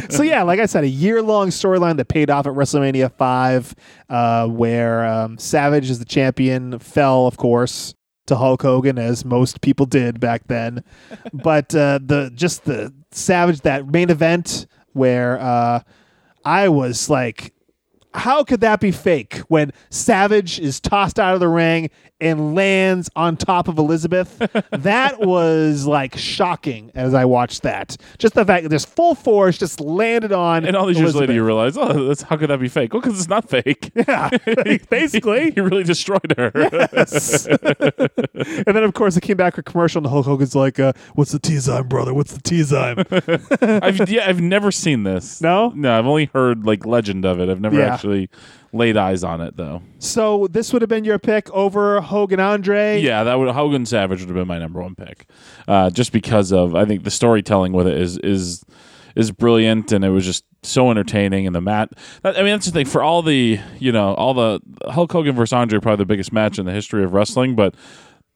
[0.09, 3.75] so yeah, like I said, a year long storyline that paid off at WrestleMania five,
[4.07, 7.93] uh, where um, Savage as the champion fell, of course,
[8.27, 10.81] to Hulk Hogan, as most people did back then.
[11.33, 15.82] but uh, the just the Savage that main event where uh,
[16.45, 17.53] I was like.
[18.15, 21.89] How could that be fake when Savage is tossed out of the ring
[22.23, 24.38] and lands on top of Elizabeth?
[24.71, 27.97] that was like shocking as I watched that.
[28.17, 31.33] Just the fact that this full force just landed on and all these years later,
[31.33, 32.93] you realize, oh, that's, how could that be fake?
[32.93, 33.91] Well, because it's not fake.
[34.07, 34.29] Yeah,
[34.89, 35.51] basically.
[35.51, 36.51] he really destroyed her.
[36.55, 37.45] Yes.
[37.47, 41.31] and then, of course, it came back for commercial, and Hulk Hogan's like, uh, "What's
[41.31, 42.13] the T-Zyme, brother?
[42.13, 45.41] What's the T-Zyme?" I've yeah, I've never seen this.
[45.41, 45.69] No?
[45.75, 47.49] no, I've only heard like legend of it.
[47.49, 47.93] I've never Yeah.
[47.93, 48.29] actually
[48.73, 49.81] laid eyes on it though.
[49.99, 52.99] so this would have been your pick over Hogan Andre.
[52.99, 55.27] Yeah, that would Hogan Savage would have been my number one pick,
[55.67, 58.63] uh, just because of I think the storytelling with it is is
[59.15, 61.91] is brilliant and it was just so entertaining and the mat.
[62.23, 64.59] I mean that's the thing for all the you know all the
[64.89, 67.75] Hulk Hogan versus Andre probably the biggest match in the history of wrestling, but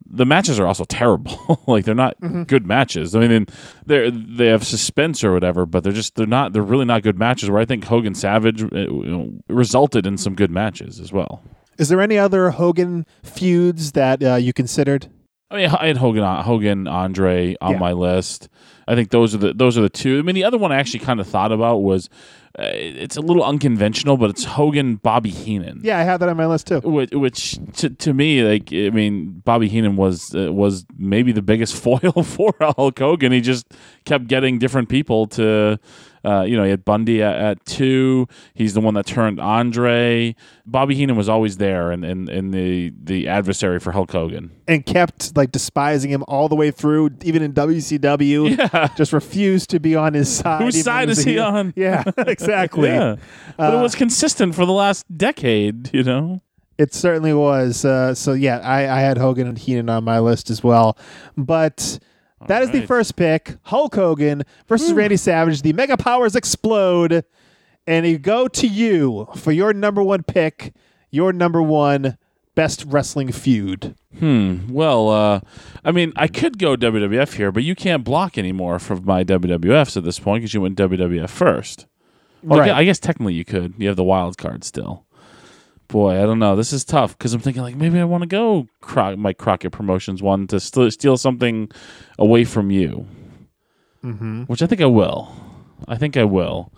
[0.05, 1.61] the matches are also terrible.
[1.67, 2.15] like they're not
[2.47, 3.15] good matches.
[3.15, 3.47] I mean,
[3.85, 7.17] they they have suspense or whatever, but they're just they're not they're really not good
[7.17, 7.49] matches.
[7.49, 11.43] Where I think Hogan Savage uh, you know, resulted in some good matches as well.
[11.77, 15.09] Is there any other Hogan feuds that uh, you considered?
[15.49, 17.79] I mean, I had Hogan, Hogan, Andre on Yeah.
[17.79, 18.49] my list.
[18.87, 20.19] I think those are the those are the two.
[20.19, 22.09] I mean, the other one I actually kind of thought about was
[22.59, 25.81] uh, it's a little unconventional, but it's Hogan, Bobby Heenan.
[25.83, 26.79] Yeah, I have that on my list too.
[26.79, 31.41] Which, which to, to me, like I mean, Bobby Heenan was uh, was maybe the
[31.41, 33.31] biggest foil for Hulk Hogan.
[33.31, 33.67] He just
[34.05, 35.79] kept getting different people to,
[36.27, 38.27] uh, you know, he had Bundy at, at two.
[38.53, 40.35] He's the one that turned Andre.
[40.65, 44.51] Bobby Heenan was always there, and and, and the the adversary for Hulk Hogan.
[44.67, 48.57] And kept like despising him all the way through, even in WCW.
[48.57, 48.87] Yeah.
[48.95, 50.61] Just refused to be on his side.
[50.61, 51.73] Whose side is he on?
[51.75, 52.89] Yeah, exactly.
[52.89, 53.17] Yeah,
[53.55, 55.93] but it was consistent for the last decade.
[55.93, 56.41] You know.
[56.77, 57.85] It certainly was.
[57.85, 60.97] Uh, so yeah, I, I had Hogan and Heenan on my list as well.
[61.35, 61.99] But
[62.45, 65.61] that is the first pick: Hulk Hogan versus Randy Savage.
[65.63, 67.25] The Mega Powers explode,
[67.87, 70.73] and you go to you for your number one pick,
[71.09, 72.17] your number one
[72.55, 73.95] best wrestling feud.
[74.19, 74.73] Hmm.
[74.73, 75.41] Well, uh,
[75.85, 79.95] I mean, I could go WWF here, but you can't block anymore from my WWFs
[79.95, 81.85] at this point because you went WWF first.
[82.43, 82.71] Well, Right.
[82.71, 83.73] I guess technically you could.
[83.77, 85.05] You have the wild card still.
[85.87, 86.55] Boy, I don't know.
[86.55, 89.71] This is tough because I'm thinking like maybe I want to go Cro- Mike Crockett
[89.71, 91.71] Promotions one to st- steal something
[92.19, 93.07] away from you,
[94.03, 94.43] mm-hmm.
[94.43, 95.33] which I think I will.
[95.87, 96.73] I think I will.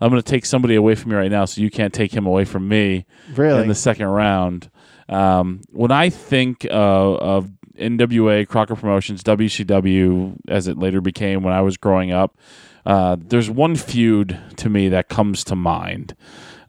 [0.00, 2.26] I'm going to take somebody away from you right now, so you can't take him
[2.26, 3.62] away from me Really?
[3.62, 4.68] in the second round.
[5.08, 11.54] Um, when I think uh, of NWA, Crockett Promotions, WCW, as it later became when
[11.54, 12.36] I was growing up,
[12.84, 16.16] uh, there's one feud to me that comes to mind.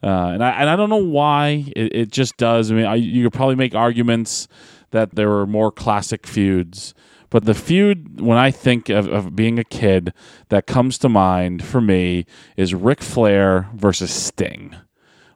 [0.04, 2.70] Uh, and I and I don't know why it, it just does.
[2.70, 4.48] I mean, I, you could probably make arguments
[4.90, 6.92] that there were more classic feuds,
[7.30, 10.12] but the feud when I think of, of being a kid
[10.50, 12.26] that comes to mind for me
[12.58, 14.76] is Ric Flair versus Sting.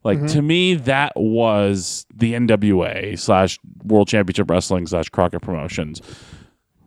[0.04, 6.00] Like to me, that was the NWA slash World Championship Wrestling slash Crockett Promotions.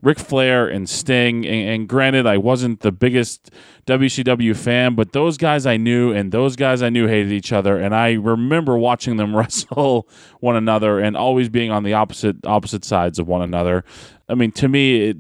[0.02, 3.52] Ric Flair and Sting, and, and granted, I wasn't the biggest
[3.86, 7.78] WCW fan, but those guys I knew, and those guys I knew hated each other,
[7.78, 10.08] and I remember watching them wrestle
[10.40, 13.84] one another and always being on the opposite opposite sides of one another.
[14.28, 15.18] I mean, to me, it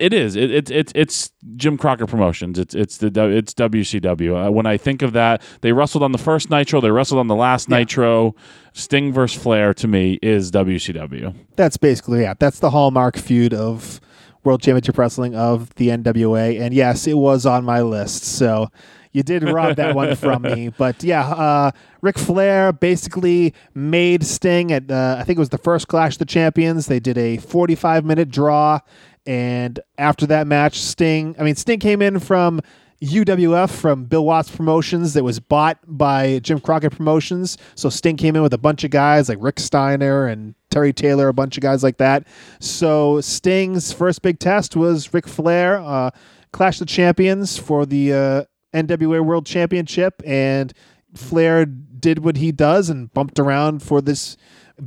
[0.00, 0.36] it is.
[0.36, 2.58] It, it, it, it's Jim Crockett Promotions.
[2.58, 4.46] It's it's the it's WCW.
[4.46, 6.80] Uh, when I think of that, they wrestled on the first Nitro.
[6.80, 8.34] They wrestled on the last Nitro.
[8.72, 11.34] Sting versus Flair to me is WCW.
[11.56, 12.34] That's basically yeah.
[12.38, 14.00] That's the hallmark feud of
[14.44, 18.24] World Championship Wrestling of the NWA, and yes, it was on my list.
[18.24, 18.68] So
[19.12, 24.72] you did rob that one from me, but yeah, uh, Ric Flair basically made Sting
[24.72, 26.86] at uh, I think it was the first Clash of the Champions.
[26.86, 28.80] They did a 45 minute draw,
[29.28, 31.36] and after that match, Sting.
[31.38, 32.60] I mean, Sting came in from.
[33.00, 37.56] UWF from Bill Watts Promotions that was bought by Jim Crockett Promotions.
[37.76, 41.28] So Sting came in with a bunch of guys like Rick Steiner and Terry Taylor,
[41.28, 42.26] a bunch of guys like that.
[42.58, 46.10] So Sting's first big test was Ric Flair, uh,
[46.52, 50.72] Clash the Champions for the uh, NWA World Championship, and
[51.14, 54.36] Flair did what he does and bumped around for this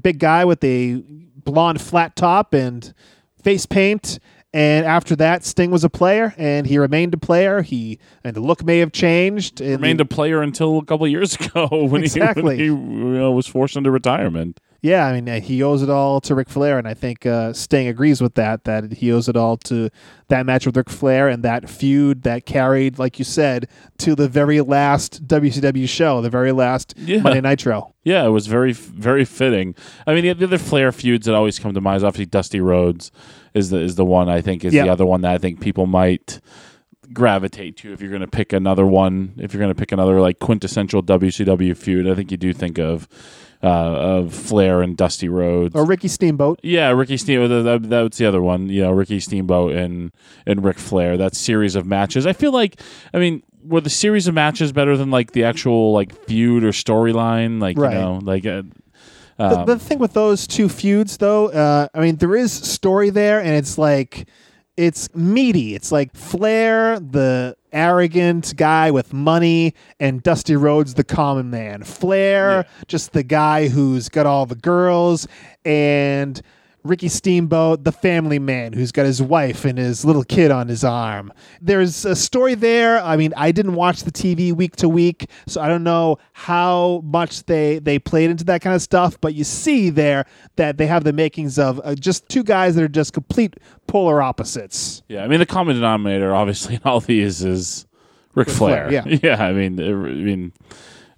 [0.02, 1.02] big guy with a
[1.46, 2.94] blonde flat top and
[3.44, 4.20] face paint.
[4.54, 7.62] And after that, Sting was a player, and he remained a player.
[7.62, 9.62] He and the look may have changed.
[9.62, 12.58] Remained a player until a couple years ago when Exactly.
[12.58, 14.60] he, when he you know, was forced into retirement.
[14.84, 17.54] Yeah, I mean, uh, he owes it all to Ric Flair, and I think uh,
[17.54, 18.64] Sting agrees with that.
[18.64, 19.92] That he owes it all to
[20.30, 23.68] that match with Ric Flair and that feud that carried, like you said,
[24.00, 27.22] to the very last WCW show, the very last Yeah.
[27.22, 27.94] Monday Nitro.
[28.04, 29.76] Yeah, it was very very fitting.
[30.08, 32.60] I mean, the, the other Flair feuds that always come to mind is obviously Dusty
[32.60, 33.12] Rhodes
[33.54, 34.86] is the is the one I think is Yeah.
[34.86, 36.40] the other one that I think people might
[37.14, 39.34] gravitate to if you're going to pick another one.
[39.38, 42.78] If you're going to pick another like quintessential WCW feud, I think you do think
[42.78, 43.08] of
[43.64, 45.76] uh, of Flair and Dusty Rhodes.
[45.76, 46.60] Or Ricky Steamboat.
[46.64, 47.50] Yeah, Ricky Steamboat.
[47.50, 48.70] That, that, that's the other one.
[48.70, 50.12] You know, Ricky Steamboat and
[50.46, 51.18] and Ric Flair.
[51.18, 52.26] That series of matches.
[52.26, 52.80] I feel like,
[53.14, 56.70] I mean, were the series of matches better than like the actual like feud or
[56.72, 57.62] storyline?
[57.62, 57.94] Like Right.
[57.94, 58.46] you know, like.
[58.46, 58.64] Uh,
[59.38, 63.10] The, um, the thing with those two feuds, though, uh, I mean, there is story
[63.10, 64.28] there, and it's like
[64.82, 65.76] it's meaty.
[65.76, 71.84] It's like Flair, the arrogant guy with money, and Dusty Rhodes, the common man.
[71.84, 75.28] Flair, just the guy who's got all the girls,
[75.64, 76.42] and
[76.84, 80.84] Ricky Steamboat, the family man who's got his wife and his little kid on his
[80.84, 81.32] arm.
[81.62, 83.02] There's a story there.
[83.04, 87.02] I mean, I didn't watch the TV week to week, so I don't know how
[87.04, 89.20] much they they played into that kind of stuff.
[89.22, 92.84] But you see there that they have the makings of uh, just two guys that
[92.84, 93.56] are just complete
[93.88, 95.04] polar opposites.
[95.08, 97.86] yeah, I mean, the common denominator, obviously, in all these is
[98.34, 98.90] Ric Flair.
[98.90, 99.18] Flair, yeah.
[99.24, 99.44] yeah.
[99.44, 100.54] I mean, I mean,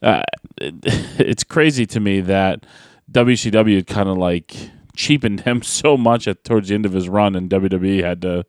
[0.02, 0.24] uh,
[0.58, 0.76] it,
[1.20, 2.66] it's crazy to me that
[3.12, 4.56] WCW kind of like
[4.96, 8.46] cheapened him so much at towards the end of his run, and WWE had to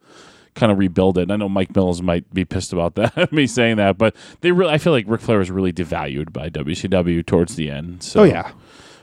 [0.55, 1.23] kind of rebuild it.
[1.23, 4.53] And I know Mike Mills might be pissed about that, me saying that, but they
[4.53, 8.03] really, I feel like Ric Flair was really devalued by WCW towards the end.
[8.05, 8.53] So, Oh yeah,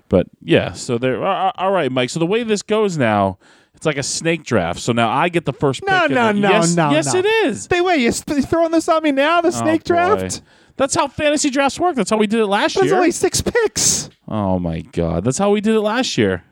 [0.09, 1.23] but yeah, so there.
[1.25, 2.09] All right, Mike.
[2.09, 3.37] So the way this goes now,
[3.73, 4.79] it's like a snake draft.
[4.79, 5.83] So now I get the first.
[5.85, 7.19] No, pick no, and- no, yes, no, Yes, no.
[7.19, 7.67] it is.
[7.67, 7.99] They wait.
[8.01, 9.41] You sp- throwing this on me now?
[9.41, 9.87] The Oh, snake boy.
[9.95, 10.41] draft?
[10.77, 11.95] That's how fantasy drafts work.
[11.95, 12.95] That's how we did it last There's year.
[12.95, 14.09] only six picks.
[14.27, 16.43] oh my god, that's how we did it last year.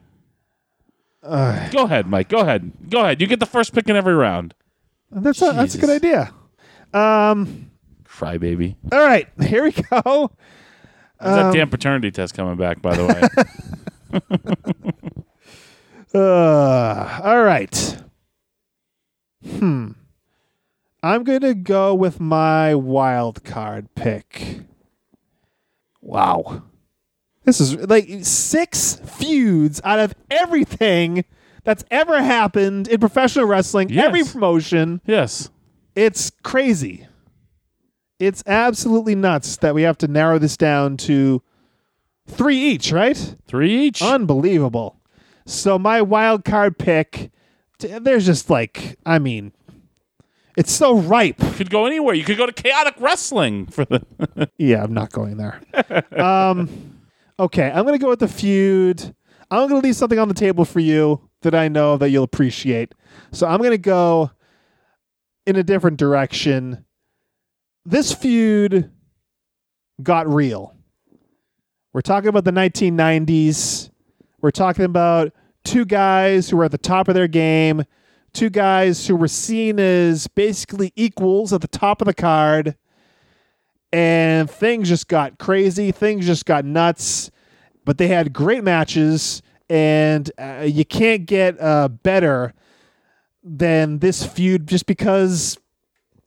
[1.22, 2.30] Go ahead, Mike.
[2.30, 2.72] Go ahead.
[2.90, 3.20] Go ahead.
[3.22, 4.54] You get the first pick in every round.
[5.12, 6.34] That's a, that's a good idea.
[6.94, 7.72] Um.
[8.06, 8.76] Crybaby.
[8.92, 9.92] All right, here we go.
[10.02, 10.32] How's
[11.20, 12.82] Um, that damn paternity test coming back?
[12.82, 13.06] By the
[14.12, 14.20] way.
[16.12, 17.98] Uh, all right.
[19.48, 19.92] Hmm.
[21.04, 24.62] I'm going to go with my wild card pick.
[26.02, 26.64] Wow.
[27.46, 31.26] This is like six feuds out of everything
[31.64, 34.06] that's ever happened in professional wrestling, Yes.
[34.06, 35.02] every promotion.
[35.06, 35.50] yes.
[35.96, 37.06] It's crazy.
[38.20, 41.42] It's absolutely nuts that we have to narrow this down to
[42.28, 43.36] three each, right?
[43.48, 44.02] Three each.
[44.02, 44.98] Unbelievable.
[45.46, 47.32] So my wild card pick,
[47.80, 49.52] there's just like, I mean,
[50.56, 51.42] it's so ripe.
[51.42, 52.14] You could go anywhere.
[52.14, 54.06] You could go to chaotic wrestling for the.
[54.58, 55.62] Yeah, I'm not going there.
[56.22, 56.89] um,
[57.40, 59.16] okay, I'm gonna go with the feud.
[59.50, 62.94] I'm gonna leave something on the table for you that I know that you'll appreciate.
[63.32, 64.32] So I'm gonna go
[65.48, 66.86] in a different direction.
[67.86, 68.92] This feud
[70.04, 70.76] got real.
[71.94, 73.90] We're talking about the 1990s.
[74.42, 77.84] We're talking about two guys who were at the top of their game,
[78.34, 82.76] two guys who were seen as basically equals at the top of the card
[83.92, 85.92] and things just got crazy.
[85.92, 87.32] Things just got nuts.
[87.86, 92.54] But they had great matches, and uh, you can't get uh, better
[93.44, 95.58] than this feud just because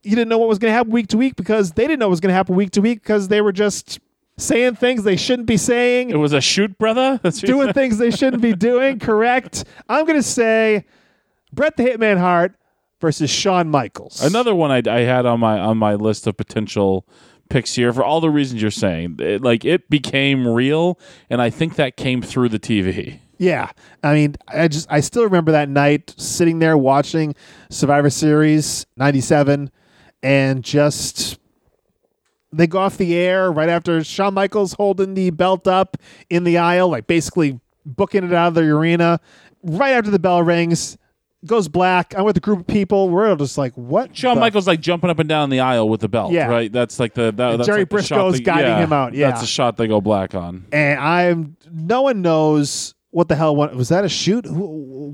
[0.02, 2.06] you didn't know what was going to happen week to week because they didn't know
[2.06, 4.00] what was going to happen week to week because they were just
[4.36, 7.20] saying things they shouldn't be saying It was a shoot, brother.
[7.22, 8.98] That's doing things they shouldn't be doing.
[9.00, 9.64] Correct.
[9.88, 10.84] I'm going to say
[11.52, 12.56] Bret the Hitman Hart
[13.00, 14.22] versus Shawn Michaels.
[14.22, 17.06] Another one I, I had on my on my list of potential
[17.52, 19.16] picks here for all the reasons you're saying.
[19.20, 20.98] It, like it became real,
[21.30, 23.20] and I think that came through the TV.
[23.38, 23.70] Yeah.
[24.02, 27.34] I mean, I just I still remember that night sitting there watching
[27.70, 29.70] Survivor Series 97
[30.22, 31.38] and just
[32.52, 35.96] they go off the air right after Shawn Michaels holding the belt up
[36.30, 39.20] in the aisle, like basically booking it out of the arena.
[39.62, 40.96] Right after the bell rings,
[41.46, 42.14] goes black.
[42.16, 43.08] I'm with a group of people.
[43.08, 44.16] We're all just like, what?
[44.16, 46.32] Shawn the- Michaels like jumping up and down the aisle with the belt.
[46.32, 46.46] Yeah.
[46.48, 46.70] right.
[46.70, 49.28] That's like the that, that's Jerry like Brisco's they- guiding yeah, him out, yeah.
[49.28, 50.66] that's the shot they go black on.
[50.72, 54.46] and I'm no one knows what the hell what, was that a shoot?
[54.46, 54.54] Who,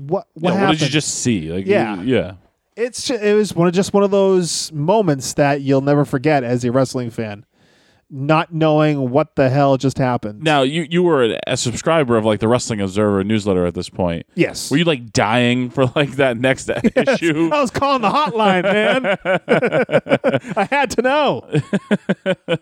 [0.07, 1.51] what what Yeah, what did you just see?
[1.51, 2.01] Like, Yeah.
[2.01, 2.33] yeah.
[2.75, 6.63] it's it was one of just one of those moments that you'll never forget as
[6.63, 7.45] a wrestling fan,
[8.11, 10.43] not knowing what the hell just happened.
[10.43, 14.25] Now you you were a, subscriber of like the Wrestling Observer newsletter at this point.
[14.35, 17.49] yes, Were you like dying for like that next issue?
[17.53, 19.17] I was calling the hotline, man.
[20.57, 21.47] I had to know.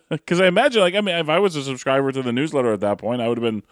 [0.09, 2.79] Because I imagine, like, I mean, if I was a subscriber to the newsletter at
[2.81, 3.63] that point, I would have been.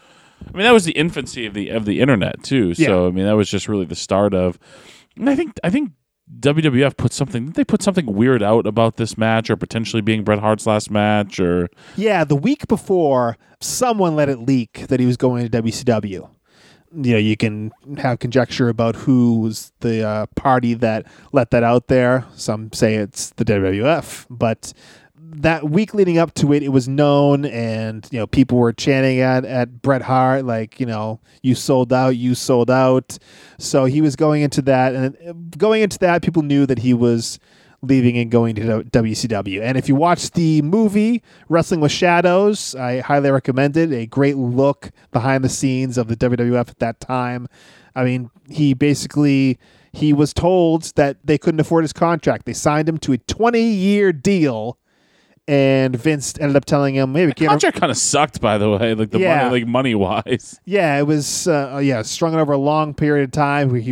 [0.47, 2.73] I mean, that was the infancy of the of the internet too.
[2.73, 3.07] So Yeah.
[3.07, 4.57] I mean, that was just really the start of.
[5.17, 5.91] And I think I think
[6.39, 7.51] WWF put something.
[7.51, 11.39] They put something weird out about this match, or potentially being Bret Hart's last match,
[11.39, 16.29] or Yeah, the week before, someone let it leak that he was going to WCW.
[16.97, 21.63] You know, you can have conjecture about who was the uh, party that let that
[21.63, 22.25] out there.
[22.35, 24.71] Some say it's the WWF, but
[25.41, 29.19] that week leading up to it, it was known, and you know, people were chanting
[29.19, 33.17] at at Bret Hart like, you know, you sold out, you sold out.
[33.57, 36.93] So he was going into that, and uh, going into that, people knew that he
[36.93, 37.39] was
[37.81, 39.61] leaving and going to WCW.
[39.61, 43.91] And if you watch the movie Wrestling with Shadows, I highly recommend it.
[43.91, 47.47] A great look behind the scenes of the WWF at that time.
[47.95, 49.59] I mean, he basically
[49.93, 52.45] he was told that they couldn't afford his contract.
[52.45, 54.77] They signed him to a 20-year deal
[55.47, 58.95] and Vince ended up telling him, "Maybe can't contract kind of sucked, by the way,
[58.95, 59.43] like the Yeah.
[59.43, 60.59] money, like money wise.
[60.65, 63.73] yeah, it was uh, yeah strung it over a long period of time.
[63.75, 63.91] He, he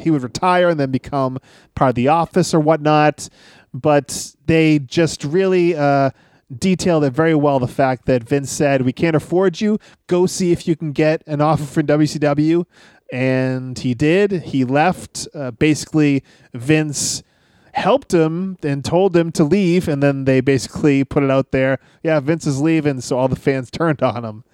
[0.00, 1.38] he would retire and then become
[1.74, 3.28] part of the office or whatnot.
[3.74, 6.10] But they just really uh,
[6.56, 7.58] detailed it very well.
[7.58, 9.78] The fact that Vince said, "We can't afford you.
[10.06, 12.64] Go see if you can get an offer from WCW,"
[13.12, 14.30] and he did.
[14.44, 15.26] He left.
[15.34, 16.22] Uh, basically,
[16.54, 17.22] Vince
[17.74, 21.78] helped him and told him to leave and then they basically put it out there
[22.02, 24.44] yeah vince is leaving so all the fans turned on him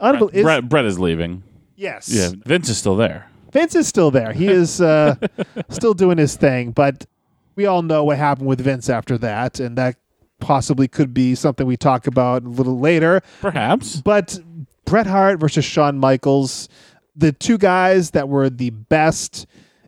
[0.00, 1.42] Unbel- it's- Bret, Bret is leaving.
[1.74, 2.08] Yes.
[2.10, 3.30] Yeah, Vince is still there.
[3.52, 4.32] Vince is still there.
[4.34, 5.14] He is uh,
[5.70, 7.06] still doing his thing, but
[7.54, 9.96] we all know what happened with Vince after that, and that
[10.38, 13.22] possibly could be something we talk about a little later.
[13.40, 14.02] Perhaps.
[14.02, 14.38] But
[14.84, 16.68] Bret Hart versus Shawn Michaels,
[17.14, 19.46] the two guys that were the best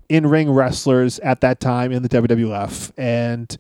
[0.09, 2.93] in ring wrestlers at that time in the WWF.
[2.97, 3.57] And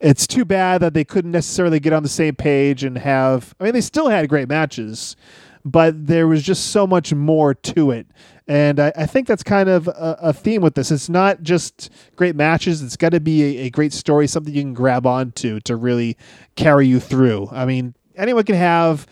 [0.00, 3.64] it's too bad that they couldn't necessarily get on the same page and have, I
[3.64, 5.16] mean, they still had great matches,
[5.64, 8.06] but there was just so much more to it.
[8.48, 10.90] And I, I think that's kind of a, a theme with this.
[10.90, 14.62] It's not just great matches, it's got to be a, a great story, something you
[14.62, 16.16] can grab onto to really
[16.56, 17.48] carry you through.
[17.52, 19.06] I mean, anyone can have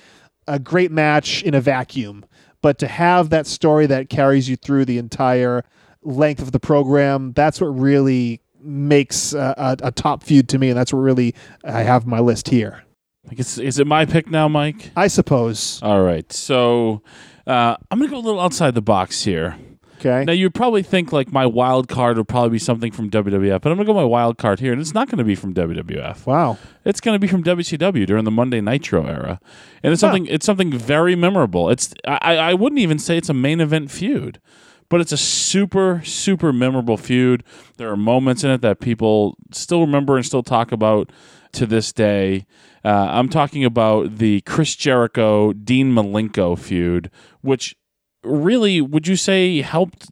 [0.46, 2.24] a great match in a vacuum,
[2.62, 5.64] but to have that story that carries you through the entire
[6.02, 10.68] length of the program, that's what really makes a, a, a top feud to me,
[10.70, 11.34] and that's what really
[11.64, 12.82] I have my list here.
[13.30, 14.90] I guess, is it my pick now, Mike?
[14.96, 15.80] I suppose.
[15.82, 16.30] All right.
[16.32, 17.02] So
[17.46, 19.56] uh, I'm going to go a little outside the box here.
[19.98, 20.24] Okay.
[20.24, 23.70] Now, you'd probably think like my wild card would probably be something from WWF, but
[23.70, 25.52] I'm going to go my wild card here, and it's not going to be from
[25.54, 26.24] WWF.
[26.24, 26.56] wow.
[26.84, 29.40] It's going to be from WCW during the Monday Nitro era,
[29.82, 30.08] and it's Huh.
[30.08, 30.26] something.
[30.26, 31.68] It's something very memorable.
[31.68, 34.40] It's I, I wouldn't even say it's a main event feud,
[34.88, 37.44] but it's a super super memorable feud.
[37.76, 41.10] There are moments in it that people still remember and still talk about
[41.52, 42.46] to this day.
[42.84, 47.10] Uh, I'm talking about the Chris Jericho Dean Malenko feud,
[47.40, 47.76] which
[48.22, 50.08] really would you say helped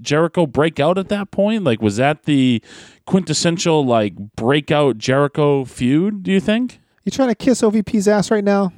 [0.00, 1.64] Jericho break out at that point?
[1.64, 2.62] Like, was that the
[3.06, 6.22] quintessential like breakout Jericho feud?
[6.22, 6.80] Do you think?
[7.04, 8.72] You trying to kiss OVP's ass right now?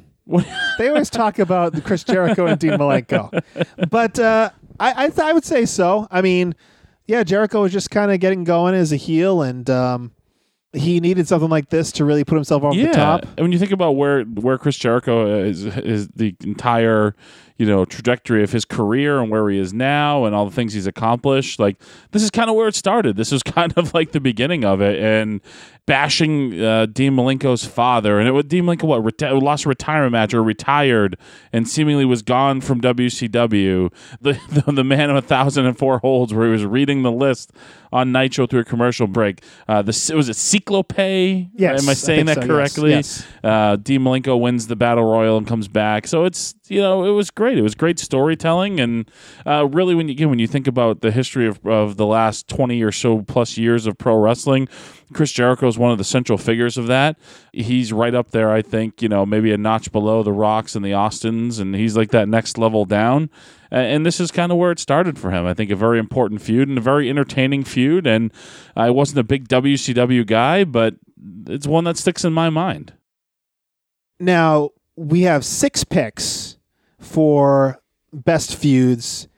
[0.78, 3.44] They always talk about Chris Jericho and Dean Malenko,
[3.90, 6.06] but uh, I I, th- I would say so.
[6.10, 6.54] I mean,
[7.06, 10.12] yeah, Jericho was just kind of getting going as a heel, and um,
[10.72, 12.88] he needed something like this to really put himself over yeah.
[12.88, 13.22] the top.
[13.22, 17.14] And when you think about where where Chris Jericho is is the entire
[17.56, 20.72] you know trajectory of his career and where he is now and all the things
[20.72, 23.16] he's accomplished, like this is kind of where it started.
[23.16, 25.40] This was kind of like the beginning of it, and
[25.86, 30.12] bashing uh, Dean Malenko's father, and it was Dean Malenko what reti- lost a retirement
[30.12, 31.16] match or retired
[31.52, 33.92] and seemingly was gone from WCW.
[34.20, 37.12] The the, the man of a thousand and four holds, where he was reading the
[37.12, 37.52] list
[37.92, 39.42] on Nitro through a commercial break.
[39.68, 40.92] Uh, the was it Cyclope?
[40.98, 42.90] Yes, am I I saying think that so, yes, correctly?
[42.90, 43.26] yes.
[43.44, 46.06] Uh, Dean Malenko wins the battle royal and comes back.
[46.06, 47.58] So it's you know it was great.
[47.58, 49.10] It was great storytelling, and
[49.46, 52.48] uh, really when you again when you think about the history of, of the last
[52.48, 54.68] twenty or so plus years of pro wrestling,
[55.12, 57.16] Chris Jericho is one of the central figures of that.
[57.52, 59.02] He's right up there, I think.
[59.02, 62.28] You know, maybe a notch below the Rocks and the Austins, and he's like that
[62.28, 63.30] next level down.
[63.70, 65.46] And this is kind of where it started for him.
[65.46, 68.06] I think a very important feud and a very entertaining feud.
[68.06, 68.32] And
[68.76, 70.94] I wasn't a big WCW guy, but
[71.46, 72.92] it's one that sticks in my mind.
[74.18, 76.58] Now we have six picks
[76.98, 77.80] for
[78.12, 79.28] best feuds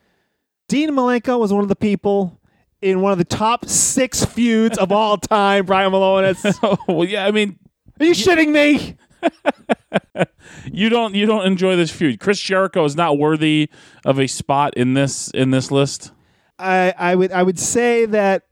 [0.68, 2.37] Dean Malenko was one of the people
[2.80, 5.66] in one of the top six feuds of all time.
[5.66, 6.62] Brian Milonas.
[6.62, 7.58] Are well, yeah, I mean,
[8.00, 8.96] are you shitting me?
[10.72, 12.20] you don't you don't enjoy this feud.
[12.20, 13.68] Chris Jericho is not worthy
[14.04, 16.12] of a spot in this in this list.
[16.58, 18.44] I, I would I would say that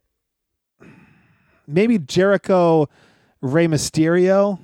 [1.67, 2.89] maybe Jericho
[3.41, 4.59] Rey Mysterio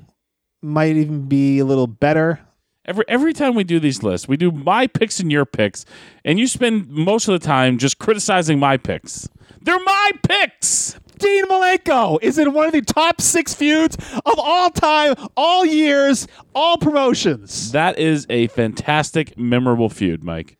[0.60, 2.40] might even be a little better.
[2.84, 5.84] Every every time we do these lists, we do my picks and your picks,
[6.24, 9.28] and you spend most of the time just criticizing my picks.
[9.60, 10.98] They're my picks.
[11.18, 16.26] Dean Malenko is in one of the top six feuds of all time, all years,
[16.56, 17.70] all promotions.
[17.70, 20.58] That is a fantastic, memorable feud, Mike.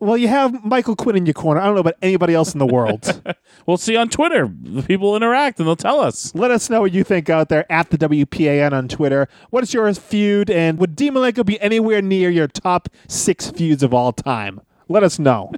[0.00, 1.60] Well, you have Michael Quinn in your corner.
[1.60, 3.22] I don't know about anybody else in the world.
[3.66, 4.50] We'll see on Twitter.
[4.62, 6.34] The people interact and they'll tell us.
[6.34, 9.28] Let us know what you think out there at the WPAN on Twitter.
[9.50, 13.82] What is your feud, and would Dean Malenko be anywhere near your top six feuds
[13.82, 14.62] of all time?
[14.88, 15.52] Let us know.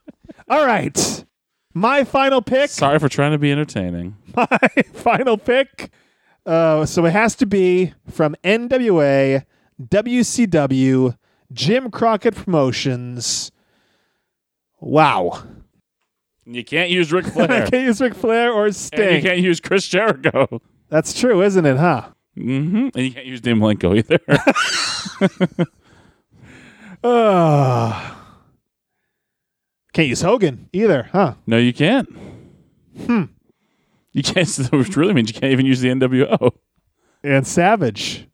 [0.48, 1.24] all right.
[1.72, 2.68] My final pick.
[2.68, 4.16] Sorry for trying to be entertaining.
[4.36, 4.58] my
[4.92, 5.90] final pick.
[6.44, 9.44] Uh, so it has to be from NWA,
[9.82, 11.16] WCW,
[11.50, 13.50] Jim Crockett Promotions.
[14.84, 15.42] Wow.
[16.44, 17.50] You can't use Ric Flair.
[17.50, 20.60] I can't use Ric Flair or and you can't use Chris Jericho.
[20.90, 22.08] That's true, isn't it, huh?
[22.34, 24.18] hmm And you can't use Dean Malenko either.
[27.02, 28.14] Uh,
[29.94, 31.34] can't use Hogan either, huh?
[31.46, 32.08] no, you can't.
[33.06, 33.24] Hmm.
[34.12, 36.52] You can't, which really means you can't even use the NWO.
[37.24, 38.28] And Savage.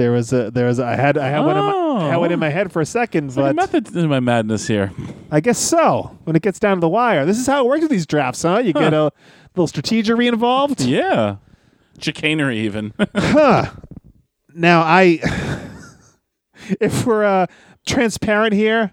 [0.00, 1.72] There was a there was a, I had I had one in my
[2.06, 2.40] I had one in Oh.
[2.40, 4.92] my head for a second, but method to my madness here.
[5.30, 6.16] I guess so.
[6.24, 8.40] When it gets down to the wire, this is how it works with these drafts,
[8.40, 8.60] huh?
[8.60, 9.12] You get a
[9.54, 10.80] little strategery involved.
[10.96, 11.36] Yeah.
[11.98, 12.94] Chicanery, even.
[13.14, 13.70] Huh.
[14.54, 15.20] Now I
[16.80, 17.46] if we're uh
[17.86, 18.92] transparent here,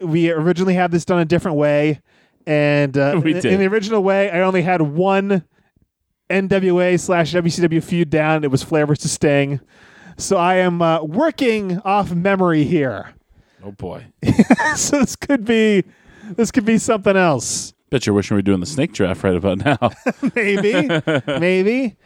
[0.00, 2.00] we originally had this done a different way.
[2.46, 3.52] And uh, We in- did.
[3.52, 5.44] in the original way, I only had one
[6.30, 8.44] NWA slash WCW feud down.
[8.44, 9.58] It was Flair versus Sting.
[10.20, 13.14] So I am uh, working off memory here.
[13.64, 14.06] oh, boy.
[14.76, 15.82] so this could be
[16.36, 17.72] this could be something else.
[17.90, 19.90] Bet you're wishing we were doing the snake draft right about now.
[20.34, 20.88] maybe,
[21.26, 21.96] maybe.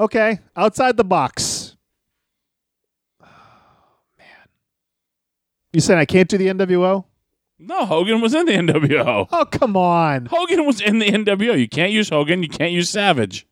[0.00, 1.76] Okay, outside the box.
[3.22, 3.26] Oh,
[4.18, 4.48] man,
[5.72, 7.04] you said I can't do the NWO?
[7.60, 9.28] no, Hogan was in the NWO.
[9.32, 10.26] Oh, come on.
[10.26, 11.58] Hogan was in the NWO.
[11.58, 12.42] You can't use Hogan.
[12.42, 13.47] You can't use Savage.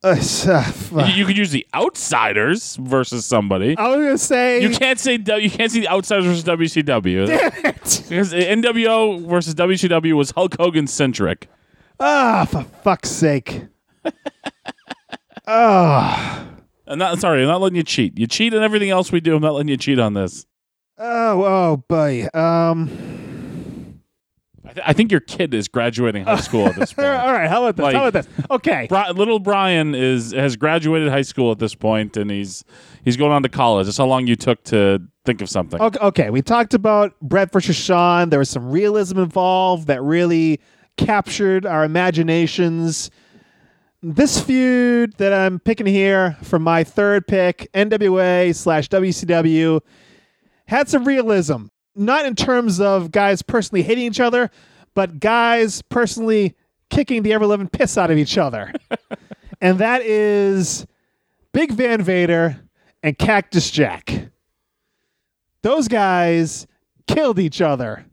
[0.04, 3.76] You, you could use the Outsiders versus somebody.
[3.76, 4.62] I was gonna say.
[4.62, 8.04] You can't say W- you can't see the Outsiders versus WCW Damn it!
[8.08, 11.48] because NWO versus WCW was Hulk Hogan centric.
[11.98, 13.62] Ah, for fuck's sake.
[15.46, 16.46] oh,
[16.86, 17.42] I'm not sorry.
[17.42, 18.16] I'm not letting you cheat.
[18.18, 19.34] You cheat on everything else we do.
[19.34, 20.46] I'm not letting you cheat on this.
[20.98, 22.28] oh, oh, boy.
[22.34, 22.88] Um.
[24.68, 27.08] I, th- I think your kid is graduating high school at this point.
[27.08, 27.82] all right, how about this?
[27.84, 28.28] Like- how about this?
[28.50, 28.86] Okay.
[28.88, 32.64] Bri- little Brian is has graduated high school at this point, and he's
[33.04, 33.86] he's going on to college.
[33.86, 35.80] That's how long you took to think of something.
[35.80, 38.28] Okay, okay, we talked about Bret versus Shawn.
[38.30, 40.60] There was some realism involved that really
[40.98, 43.10] captured our imaginations.
[44.02, 49.80] This feud that I'm picking here for my third pick, NWA slash WCW,
[50.66, 51.66] had some realism.
[51.94, 54.50] Not in terms of guys personally hating each other,
[54.94, 56.54] but guys personally
[56.90, 58.72] kicking the ever living piss out of each other.
[59.60, 60.86] and that is
[61.52, 62.60] Big Van Vader
[63.02, 64.30] and Cactus Jack.
[65.62, 66.66] Those guys
[67.06, 68.04] killed each other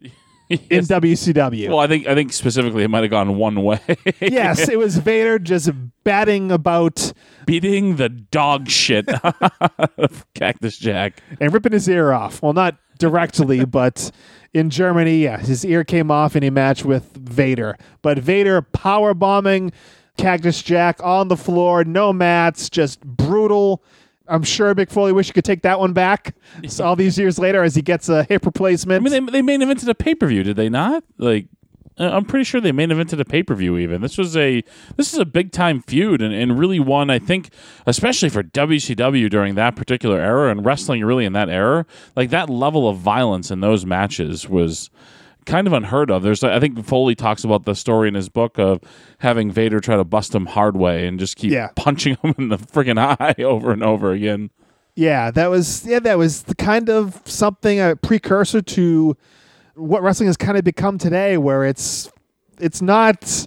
[0.49, 1.69] in WCW.
[1.69, 3.79] Well, I think I think specifically it might have gone one way.
[4.21, 5.71] yes, it was Vader just
[6.03, 7.13] batting about
[7.45, 9.09] beating the dog shit
[9.97, 11.21] of Cactus Jack.
[11.39, 12.41] and ripping his ear off.
[12.41, 14.11] Well, not directly, but
[14.53, 17.77] in Germany, yeah, his ear came off in a match with Vader.
[18.01, 19.71] But Vader power bombing
[20.17, 23.83] Cactus Jack on the floor, no mats, just brutal.
[24.27, 26.35] I'm sure Mick Foley wish he could take that one back.
[26.67, 29.05] So all these years later, as he gets a hip replacement.
[29.05, 31.03] I mean, they, they main evented a pay per view, did they not?
[31.17, 31.47] Like,
[31.97, 33.77] I'm pretty sure they main evented a pay per view.
[33.77, 34.63] Even this was a
[34.97, 37.49] this is a big time feud, and, and really one I think,
[37.85, 42.49] especially for WCW during that particular era and wrestling really in that era, like that
[42.49, 44.89] level of violence in those matches was
[45.45, 46.23] kind of unheard of.
[46.23, 48.81] There's I think Foley talks about the story in his book of
[49.19, 51.69] having Vader try to bust him hard way and just keep Yeah.
[51.75, 54.49] punching him in the freaking eye over and over again.
[54.95, 59.17] Yeah, that was yeah, that was the kind of something a precursor to
[59.75, 62.09] what wrestling has kind of become today, where it's
[62.59, 63.45] it's not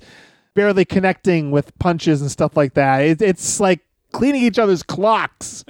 [0.55, 2.99] barely connecting with punches and stuff like that.
[3.01, 3.81] It, it's like
[4.13, 5.65] cleaning each other's clocks,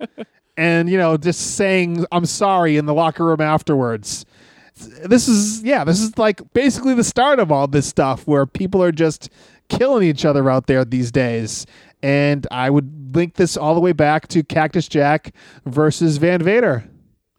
[0.56, 4.24] and you know just saying I'm sorry in the locker room afterwards.
[4.86, 8.82] This is yeah, this is like basically the start of all this stuff where people
[8.82, 9.30] are just
[9.68, 11.66] killing each other out there these days.
[12.02, 15.34] And I would link this all the way back to Cactus Jack
[15.66, 16.84] versus Van Vader.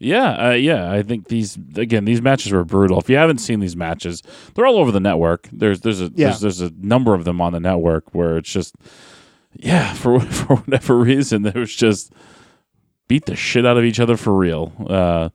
[0.02, 0.92] Yeah, uh, yeah.
[0.92, 3.00] I think these again these matches were brutal.
[3.00, 4.24] If you haven't seen these matches,
[4.56, 5.48] they're all over the network.
[5.52, 6.28] There's there's a Yeah.
[6.30, 8.76] there's, there's a number of them on the network where it's just
[9.54, 12.14] yeah for for whatever reason there was just
[13.08, 14.72] beat the shit out of each other for real.
[14.88, 15.30] Uh,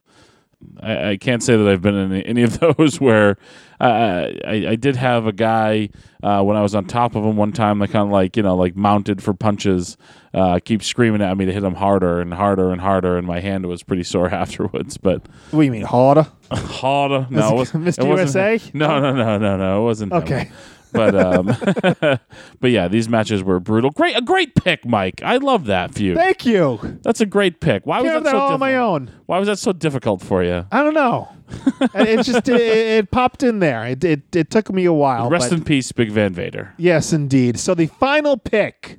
[0.81, 3.37] I, I can't say that I've been in any, of those where
[3.81, 5.91] uh, I, I did have a guy
[6.23, 8.43] uh, when I was on top of him one time, like kind of like you
[8.43, 9.97] know like mounted for punches,
[10.33, 13.41] uh, keep screaming at me to hit him harder and harder and harder, and my
[13.41, 14.97] hand was pretty sore afterwards.
[14.97, 16.27] But What do you mean, harder?
[16.51, 18.05] harder, no, it wasn't, Mr.
[18.05, 18.61] it USA?
[18.73, 20.13] No, no, no, no, no, it wasn't.
[20.13, 20.51] Okay.
[20.95, 21.47] But um,
[22.61, 23.91] but yeah, these matches were brutal.
[23.91, 25.21] Great, a great pick, Mike.
[25.25, 26.17] I love that feud.
[26.17, 26.79] Thank you.
[27.03, 27.85] That's a great pick.
[27.85, 29.03] Why was that that so all on my difficult?
[29.03, 29.11] own.
[29.27, 30.65] Why was that so difficult for you?
[30.73, 31.29] I don't know.
[31.95, 33.85] It just it, it popped in there.
[33.87, 35.29] It, it it took me a while.
[35.29, 36.73] Rest in peace, Big Van Vader.
[36.79, 37.59] yes, indeed.
[37.59, 38.99] So the final pick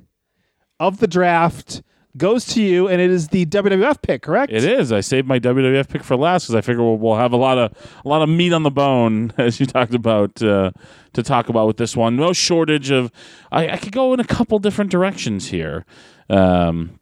[0.78, 1.82] of the draft
[2.16, 4.52] goes to you, and it is the WWF pick, correct?
[4.52, 4.92] It is.
[4.92, 7.58] I saved my WWF pick for last because I figure we'll, we'll have a lot
[7.58, 7.72] of
[8.04, 10.70] a lot of meat on the bone, as you talked about, uh,
[11.12, 12.16] to talk about with this one.
[12.16, 13.10] No shortage of.
[13.52, 15.84] I, I could go in a couple different directions here.
[16.28, 16.98] Um,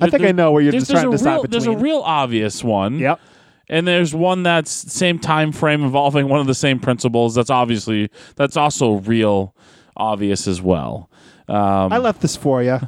[0.00, 2.64] I think I know where you're just trying to decide real, There's a real obvious
[2.64, 2.98] one.
[2.98, 3.20] Yep.
[3.68, 7.36] And there's one that's same time frame involving one of the same principles.
[7.36, 9.54] That's obviously that's also real
[9.96, 11.09] obvious as well.
[11.50, 12.78] Um, I left this for you.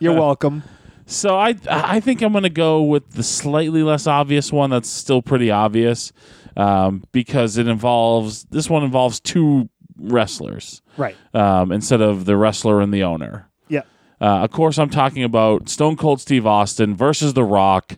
[0.00, 0.62] You're welcome.
[1.06, 4.70] so I I think I'm going to go with the slightly less obvious one.
[4.70, 6.12] That's still pretty obvious
[6.56, 9.68] um, because it involves this one involves two
[9.98, 11.16] wrestlers Right.
[11.34, 13.48] um, instead of the wrestler and the owner.
[13.68, 13.86] Yep.
[14.20, 17.96] Uh, of course, I'm talking about Stone Cold Steve Austin versus The Rock.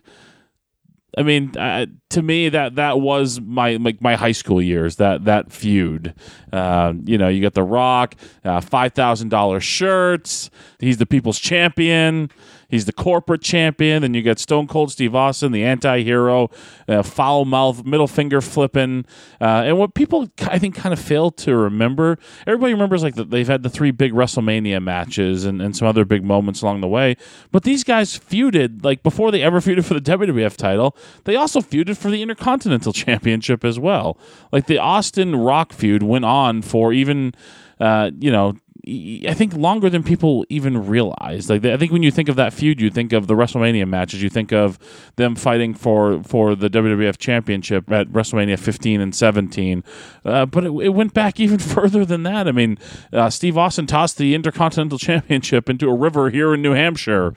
[1.17, 4.95] I mean, uh, to me, that that was my like my high school years.
[4.95, 6.13] That that feud.
[6.51, 10.49] Uh, you know, you got The Rock, uh, five thousand dollars shirts.
[10.79, 12.31] He's the people's champion.
[12.69, 14.01] He's the corporate champion.
[14.01, 16.49] Then you got Stone Cold Steve Austin, the anti-hero,
[16.87, 19.05] uh, foul mouth, middle finger flipping.
[19.39, 23.29] Uh, and what people, I think, kind of fail to remember, everybody remembers like that
[23.29, 26.87] they've had the three big WrestleMania matches and, and some other big moments along the
[26.87, 27.15] way.
[27.51, 30.95] But these guys feuded, like before they ever feuded for the WWF title,
[31.25, 34.17] they also feuded for the Intercontinental Championship as well.
[34.51, 37.33] Like the Austin Rock feud went on for even,
[37.79, 38.55] uh, you know,
[38.85, 41.49] I think longer than people even realize.
[41.49, 44.21] Like I think when you think of that feud, you think of the WrestleMania matches.
[44.21, 44.77] You think of
[45.15, 49.85] them fighting for for the WWF Championship at WrestleMania 15 and 17.
[50.25, 52.45] Uh, but it, it went back even further than that.
[52.45, 52.77] I mean,
[53.13, 57.33] uh, Steve Austin tossed the Intercontinental Championship into a river here in New Hampshire.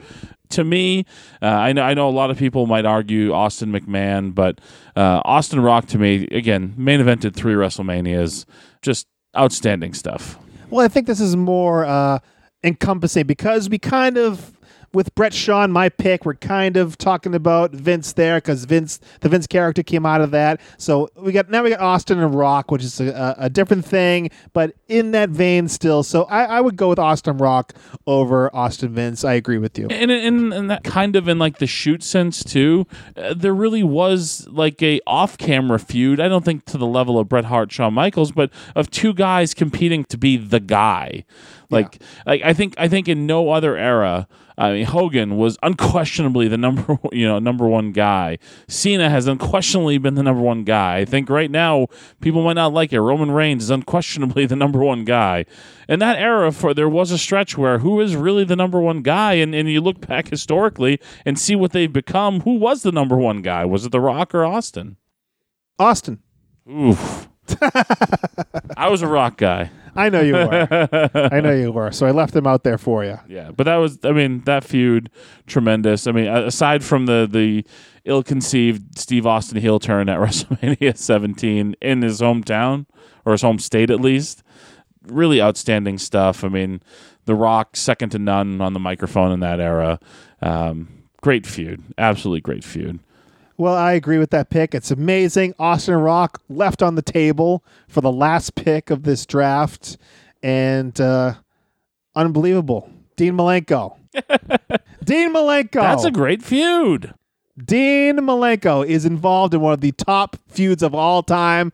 [0.49, 1.05] To me,
[1.41, 4.59] uh, I know I know a lot of people might argue Austin McMahon, but
[4.97, 8.45] uh, Austin Rock to me again main evented three WrestleManias,
[8.81, 10.37] just outstanding stuff.
[10.69, 12.19] Well, I think this is more uh,
[12.63, 14.56] encompassing because we kind of,
[14.93, 19.29] with Bret Shawn, my pick, we're kind of talking about Vince there because Vince, the
[19.29, 20.59] Vince character came out of that.
[20.77, 24.29] So we got now we got Austin and Rock, which is a, a, different thing,
[24.53, 26.03] but in that vein still.
[26.03, 27.73] So I, I would go with Austin Rock
[28.05, 29.23] over Austin Vince.
[29.23, 29.87] I agree with you.
[29.89, 32.85] and in, in that kind of in like the shoot sense too
[33.15, 37.27] uh, there really was like a off-camera feud i don't think to the level of
[37.27, 41.23] bret hart shawn michaels but of two guys competing to be the guy
[41.69, 44.27] like like i think i think in no other era
[44.57, 48.39] I mean, Hogan was unquestionably the number, you know, number one guy.
[48.67, 50.97] Cena has unquestionably been the number one guy.
[50.97, 51.87] I think right now
[52.21, 52.99] people might not like it.
[52.99, 55.45] Roman Reigns is unquestionably the number one guy.
[55.87, 59.01] In that era, for there was a stretch where who is really the number one
[59.01, 62.41] guy, and, and you look back historically and see what they've become.
[62.41, 63.63] Who was the number one guy?
[63.63, 64.97] Was it The Rock or Austin?
[65.79, 66.19] Austin,
[66.69, 67.29] Oof.
[68.75, 69.69] I was a Rock guy.
[69.97, 71.09] I know you were.
[71.31, 71.91] I know you were.
[71.91, 73.19] So I left them out there for you.
[73.27, 75.09] Yeah, but that was, I mean, that feud,
[75.47, 76.07] tremendous.
[76.07, 77.65] I mean, aside from the the
[78.05, 82.85] ill-conceived Steve Austin heel turn at WrestleMania 17 in his hometown
[83.25, 84.43] or his home state at least,
[85.03, 86.43] really outstanding stuff.
[86.43, 86.81] I mean,
[87.25, 89.99] The Rock second to none on the microphone in that era.
[90.41, 92.99] Um, great feud, absolutely great feud.
[93.57, 94.75] Well, I agree with that pick.
[94.75, 95.55] It's amazing.
[95.57, 99.97] Austin Rock left on the table for the last pick of this draft,
[100.43, 101.33] and uh,
[102.15, 102.89] unbelievable.
[103.15, 103.97] Dean Malenko.
[105.03, 105.81] Dean Malenko.
[105.81, 107.15] That's a great feud.
[107.63, 111.73] Dean Malenko is involved in one of the top feuds of all time.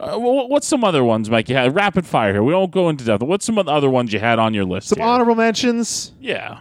[0.00, 1.50] Uh, wh- what's some other ones, Mike?
[1.50, 2.42] You had rapid fire here.
[2.42, 3.22] We won't go into depth.
[3.22, 4.88] What's some other ones you had on your list?
[4.88, 5.06] Some here?
[5.06, 6.60] honorable mentions: yeah.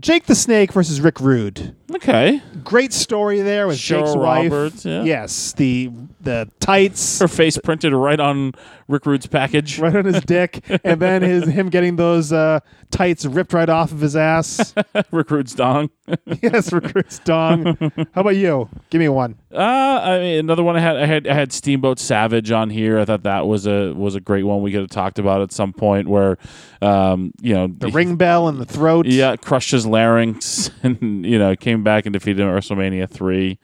[0.00, 1.74] Jake the Snake versus Rick Rude.
[1.96, 2.40] Okay.
[2.64, 4.52] Great story there with Cheryl Jake's wife.
[4.52, 5.02] Roberts, yeah.
[5.02, 8.52] Yes, the the tights Her face printed right on
[8.88, 9.78] Rick Rude's package.
[9.78, 12.60] right on his dick, and then his him getting those uh,
[12.90, 14.74] tights ripped right off of his ass.
[15.10, 15.90] Rick Rude's dong.
[16.42, 17.76] yes, Rick recruits dong.
[18.12, 18.68] How about you?
[18.90, 19.36] Give me one.
[19.52, 22.98] Uh, I mean, another one I had, I had, I had Steamboat Savage on here.
[22.98, 25.52] I thought that was a was a great one we could have talked about at
[25.52, 26.36] some point, where,
[26.82, 29.06] um, you know, The ring bell in the throat.
[29.06, 33.58] yeah, crushed his larynx, and you know, came back and defeated him at WrestleMania three.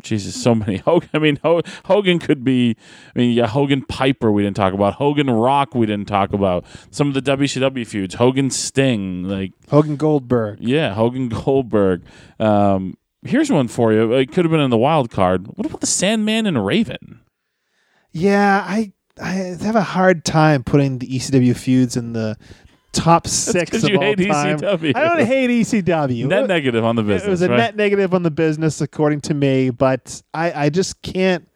[0.00, 1.08] Jesus, so many Hogan.
[1.12, 2.76] I mean, Hogan could be.
[3.14, 4.30] I mean, yeah, Hogan Piper.
[4.30, 5.74] We didn't talk about Hogan Rock.
[5.74, 8.14] We didn't talk about some of the WCW feuds.
[8.14, 9.24] Hogan Sting.
[9.24, 10.58] Like, Hogan Goldberg.
[10.60, 12.02] yeah, Hogan Goldberg.
[12.38, 14.12] Um, here's one for you.
[14.12, 15.48] It could have been in the wild card.
[15.56, 17.20] What about the Sandman and Raven?
[18.12, 22.36] Yeah, I I have a hard time putting the ECW feuds in the
[22.92, 24.58] top six of you all hate time.
[24.58, 24.96] ECW.
[24.96, 26.26] I don't hate ECW.
[26.26, 27.26] Net It- negative on the business.
[27.26, 27.56] It was a right?
[27.56, 29.70] net negative on the business, according to me.
[29.70, 31.46] But I, I just can't.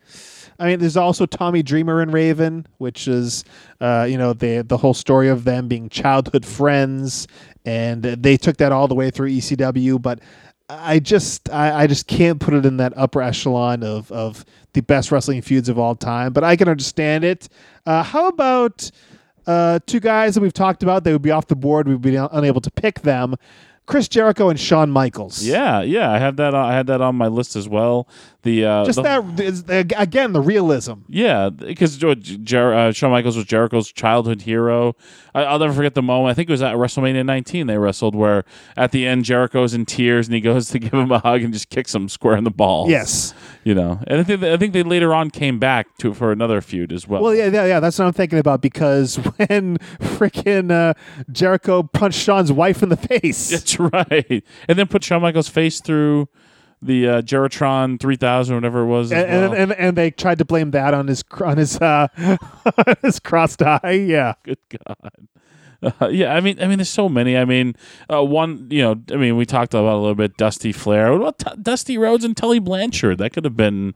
[0.59, 3.45] I mean, there's also Tommy Dreamer and Raven, which is,
[3.81, 7.27] uh, you know, the the whole story of them being childhood friends,
[7.65, 10.01] and they took that all the way through ECW.
[10.01, 10.21] But
[10.69, 14.83] I just, I, I just can't put it in that upper echelon of of the
[14.83, 16.33] best wrestling feuds of all time.
[16.33, 17.49] But I can understand it.
[17.85, 18.89] Uh, how about
[19.47, 21.05] uh, two guys that we've talked about?
[21.05, 21.89] They would be off the board.
[21.89, 23.37] We'd be unable to pick them.
[23.87, 25.43] Chris Jericho and Shawn Michaels.
[25.43, 26.55] Yeah, yeah, I had that.
[26.55, 28.09] On, I had that on my list as well.
[28.43, 30.95] The uh, just the- that is, again the realism.
[31.09, 34.97] Yeah, because Jer- uh, Shawn Michaels was Jericho's childhood hero.
[35.35, 36.33] I- I'll never forget the moment.
[36.33, 38.45] I think it was at WrestleMania 19 they wrestled, where
[38.77, 41.53] at the end Jericho's in tears and he goes to give him a hug and
[41.53, 42.91] just kicks him square in the balls.
[42.91, 43.33] Yes.
[43.63, 46.61] you know, and I think I think they later on came back to for another
[46.61, 47.23] feud as well.
[47.23, 47.81] Well, yeah, yeah, yeah.
[47.81, 50.95] That's what I'm thinking about because when freaking uh,
[51.31, 53.51] Jericho punched Shawn's wife in the face.
[53.51, 56.29] That's right, and then put Shawn Michaels' face through
[56.83, 59.13] the uh, JeriTron 3000, whatever it was.
[59.13, 59.61] And, and, well.
[59.63, 62.09] and and they tried to blame that on his on his uh,
[62.87, 64.05] on his crossed eye.
[64.07, 65.29] Yeah, Good God.
[65.83, 67.37] Uh, yeah, I mean, I mean, there's so many.
[67.37, 67.75] I mean,
[68.13, 71.13] uh, one, you know, I mean, we talked about a little bit Dusty Flair.
[71.13, 73.19] What about T- Dusty Rhodes and Tully Blanchard?
[73.19, 73.95] That could have been,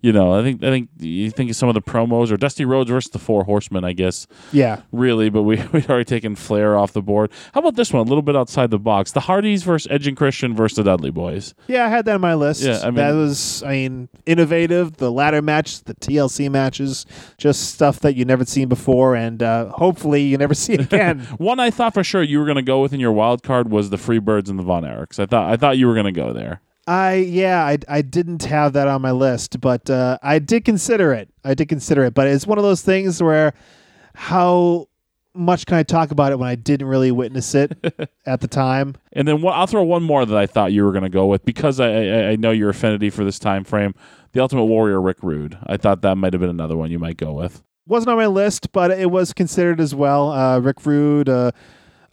[0.00, 2.64] you know, I think, I think you think of some of the promos or Dusty
[2.64, 4.82] Rhodes versus the Four Horsemen, I guess, yeah.
[4.92, 5.28] really.
[5.28, 7.32] But we we'd already taken Flair off the board.
[7.52, 8.06] How about this one?
[8.06, 11.10] A little bit outside the box: the Hardys versus Edge and Christian versus the Dudley
[11.10, 11.52] Boys.
[11.66, 12.62] Yeah, I had that on my list.
[12.62, 14.98] Yeah, I that was, I mean, innovative.
[14.98, 17.04] The ladder match, the TLC matches,
[17.36, 21.20] just stuff that you never seen before, and uh, hopefully you never see again.
[21.38, 23.68] One I thought for sure you were going to go with in your wild card
[23.68, 25.18] was the Freebirds and the Von Erichs.
[25.18, 26.60] I thought I thought you were going to go there.
[26.88, 31.12] I yeah, I, I didn't have that on my list, but uh, I did consider
[31.12, 31.28] it.
[31.44, 33.52] I did consider it, but it's one of those things where
[34.14, 34.88] how
[35.34, 37.76] much can I talk about it when I didn't really witness it
[38.26, 38.94] at the time?
[39.12, 41.26] And then one, I'll throw one more that I thought you were going to go
[41.26, 43.94] with because I, I I know your affinity for this time frame.
[44.32, 45.58] The Ultimate Warrior, Rick Rude.
[45.66, 47.62] I thought that might have been another one you might go with.
[47.86, 50.32] Wasn't on my list, but it was considered as well.
[50.32, 51.50] Uh, Rick Rude, uh,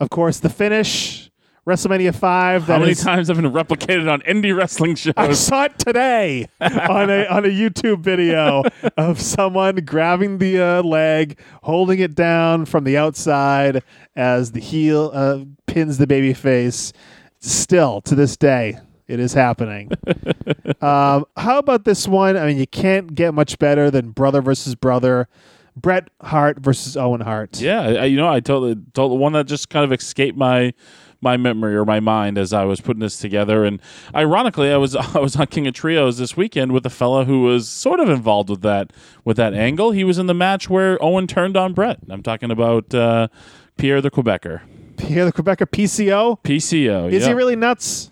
[0.02, 1.25] of course, the finish,
[1.68, 2.66] WrestleMania five.
[2.66, 5.14] How many is- times have been replicated on indie wrestling shows?
[5.18, 8.64] I saw it today on a on a YouTube video
[8.98, 13.84] of someone grabbing the uh, leg, holding it down from the outside
[14.16, 16.94] as the heel uh, pins the baby face.
[17.40, 19.92] Still to this day, it is happening.
[20.82, 22.38] um, how about this one?
[22.38, 25.28] I mean, you can't get much better than brother versus brother.
[25.76, 27.60] Bret Hart versus Owen Hart.
[27.60, 30.74] Yeah, I, you know, I totally, totally one that just kind of escaped my
[31.26, 33.66] my memory or my mind as I was putting this together.
[33.66, 33.82] And
[34.14, 37.42] ironically, I was I was on King of Trios this weekend with a fella who
[37.42, 38.94] was sort of involved with that
[39.26, 39.92] with that angle.
[39.92, 42.00] He was in the match where Owen turned on Bret.
[42.10, 43.28] I'm talking about uh,
[43.78, 44.62] Pierre the Quebecer,
[44.96, 46.42] Pierre the Quebecer PCO.
[46.44, 47.12] PCO.
[47.12, 48.12] Is he really nuts?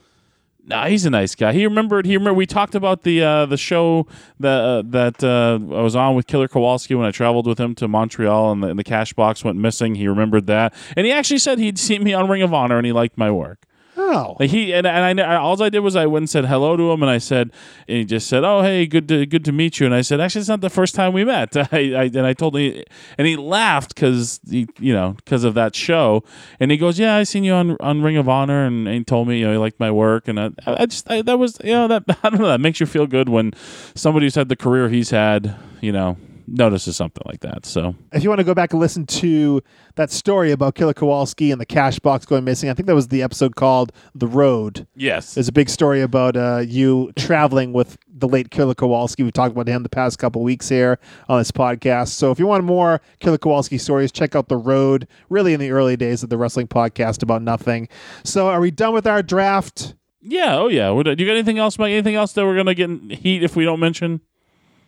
[0.66, 1.52] Nah, he's a nice guy.
[1.52, 2.06] He remembered.
[2.06, 4.08] He remember we talked about the uh, the show
[4.40, 7.76] that uh, that uh, I was on with Killer Kowalski when I traveled with him
[7.76, 9.96] to Montreal, and the, and the cash box went missing.
[9.96, 12.86] He remembered that, and he actually said he'd seen me on Ring of Honor, and
[12.86, 13.66] he liked my work.
[13.96, 16.76] Oh, Like he and, and I all I did was I went and said hello
[16.76, 17.52] to him, and I said,
[17.88, 20.20] and he just said, "Oh, hey, good to good to meet you." And I said,
[20.20, 22.84] "Actually, it's not the first time we met." I, I and I told him,
[23.20, 26.24] and he laughed because he, you know, because of that show.
[26.60, 29.04] And he goes, "Yeah, I seen you on on Ring of Honor," and, and he
[29.04, 31.60] told me, you know, he liked my work, and I, I just I, that was,
[31.64, 33.54] you know, that I don't know, that makes you feel good when
[33.94, 36.18] somebody who's had the career he's had, you know,
[36.48, 37.66] notices something like that.
[37.66, 39.62] So if you want to go back and listen to
[39.96, 43.08] that story about Killer Kowalski and the cash box going missing, I think that was
[43.10, 47.98] the episode called "The Road." yes, There's a big story about uh, you traveling with
[48.08, 49.24] the late Killer Kowalski.
[49.24, 52.10] We've talked about him the past couple weeks here on this podcast.
[52.10, 55.72] So if you want more Killer Kowalski stories, check out The Road, really in the
[55.72, 57.88] early days of the wrestling podcast about nothing.
[58.24, 59.96] So are we done with our draft?
[60.22, 60.58] Yeah.
[60.58, 60.88] Oh yeah.
[60.88, 61.92] Do you got anything else, Mike?
[61.92, 64.22] Anything else that we're gonna get in heat if we don't mention?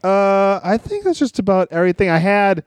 [0.04, 2.10] Uh, I think that's just about everything.
[2.10, 2.64] I had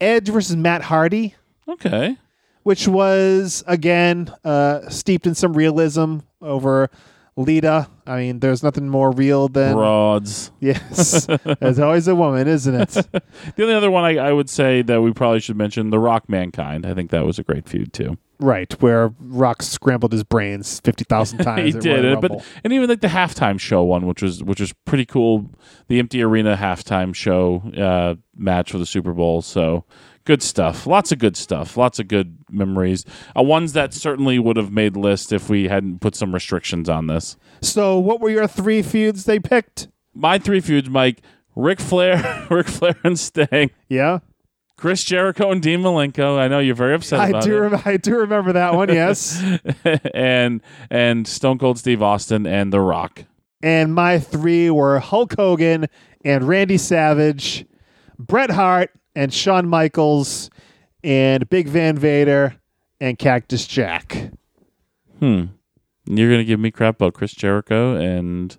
[0.00, 1.34] Edge versus Matt Hardy,
[1.68, 2.16] Okay.
[2.62, 6.90] which was again uh, steeped in some realism over
[7.36, 7.88] Lita.
[8.06, 10.50] I mean, there's nothing more real than Broads.
[10.60, 11.26] yes.
[11.60, 12.90] There's always a woman, isn't it?
[13.56, 16.28] The only other one I, I would say that we probably should mention, The Rock
[16.28, 16.86] Mankind.
[16.86, 18.18] I think that was a great feud too.
[18.40, 21.72] Right, where Rock scrambled his brains fifty thousand times.
[21.72, 24.60] he at did Royal but and even like the halftime show one, which was which
[24.60, 25.50] was pretty cool.
[25.88, 29.42] The empty arena halftime show uh, match for the Super Bowl.
[29.42, 29.84] So
[30.24, 30.86] good stuff.
[30.86, 31.76] Lots of good stuff.
[31.76, 33.04] Lots of good memories.
[33.36, 37.06] Uh, ones that certainly would have made list if we hadn't put some restrictions on
[37.08, 37.36] this.
[37.60, 39.88] so, what were your three feuds they picked?
[40.14, 41.20] My three feuds, Mike:
[41.56, 44.20] Ric Flair, Ric Flair and Sting, Yeah,
[44.76, 46.38] Chris Jericho and Dean Malenko.
[46.38, 47.56] I know you're very upset I about do.
[47.56, 47.60] it.
[47.60, 48.88] Rem- I do remember that one.
[48.94, 49.42] Yes.
[50.14, 50.60] and
[50.90, 53.24] and Stone Cold Steve Austin and The Rock.
[53.62, 55.86] and my three were Hulk Hogan
[56.24, 57.64] and Randy Savage,
[58.18, 60.50] Bret Hart and Shawn Michaels,
[61.04, 62.56] and Big Van Vader
[63.00, 64.30] and Cactus Jack.
[65.20, 65.44] Hmm.
[66.06, 68.56] You're gonna give me crap about Chris Jericho and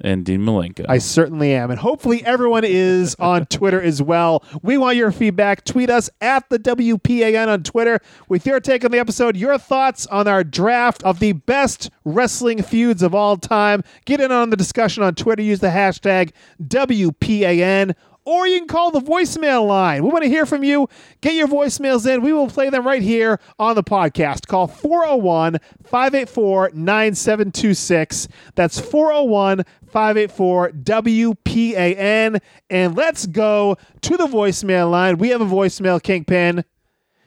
[0.00, 0.86] and Dean Malenko.
[0.88, 1.70] I certainly am.
[1.70, 4.44] And hopefully everyone is on Twitter as well.
[4.62, 5.64] We want your feedback.
[5.64, 10.06] Tweet us at the WPAN on Twitter with your take on the episode, your thoughts
[10.06, 13.82] on our draft of the best wrestling feuds of all time.
[14.04, 15.42] Get in on the discussion on Twitter.
[15.42, 16.32] Use the hashtag
[16.62, 17.94] WPAN.
[18.30, 20.04] Or you can call the voicemail line.
[20.04, 20.88] We want to hear from you.
[21.20, 22.22] Get your voicemails in.
[22.22, 24.46] We will play them right here on the podcast.
[24.46, 28.28] Call 401 584 9726.
[28.54, 32.40] That's 401 584 WPAN.
[32.70, 35.18] And let's go to the voicemail line.
[35.18, 36.64] We have a voicemail, Kingpin.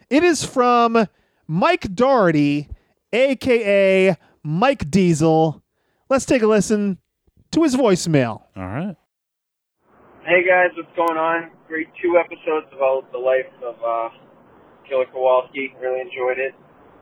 [0.10, 1.10] It is from
[1.50, 2.70] Mike Doherty,
[3.12, 5.62] aka Mike Diesel.
[6.10, 6.98] Let's take a listen
[7.52, 8.44] to his voicemail.
[8.56, 8.96] All right.
[10.24, 11.52] Hey guys, what's going on?
[11.68, 14.08] Great two episodes about the life of uh,
[14.88, 15.76] Killer Kowalski.
[15.84, 16.56] Really enjoyed it.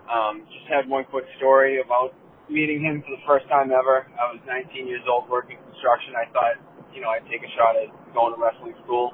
[0.09, 2.17] Um, just had one quick story about
[2.49, 4.09] meeting him for the first time ever.
[4.17, 6.17] I was 19 years old working construction.
[6.17, 6.57] I thought,
[6.97, 9.13] you know, I'd take a shot at going to wrestling school,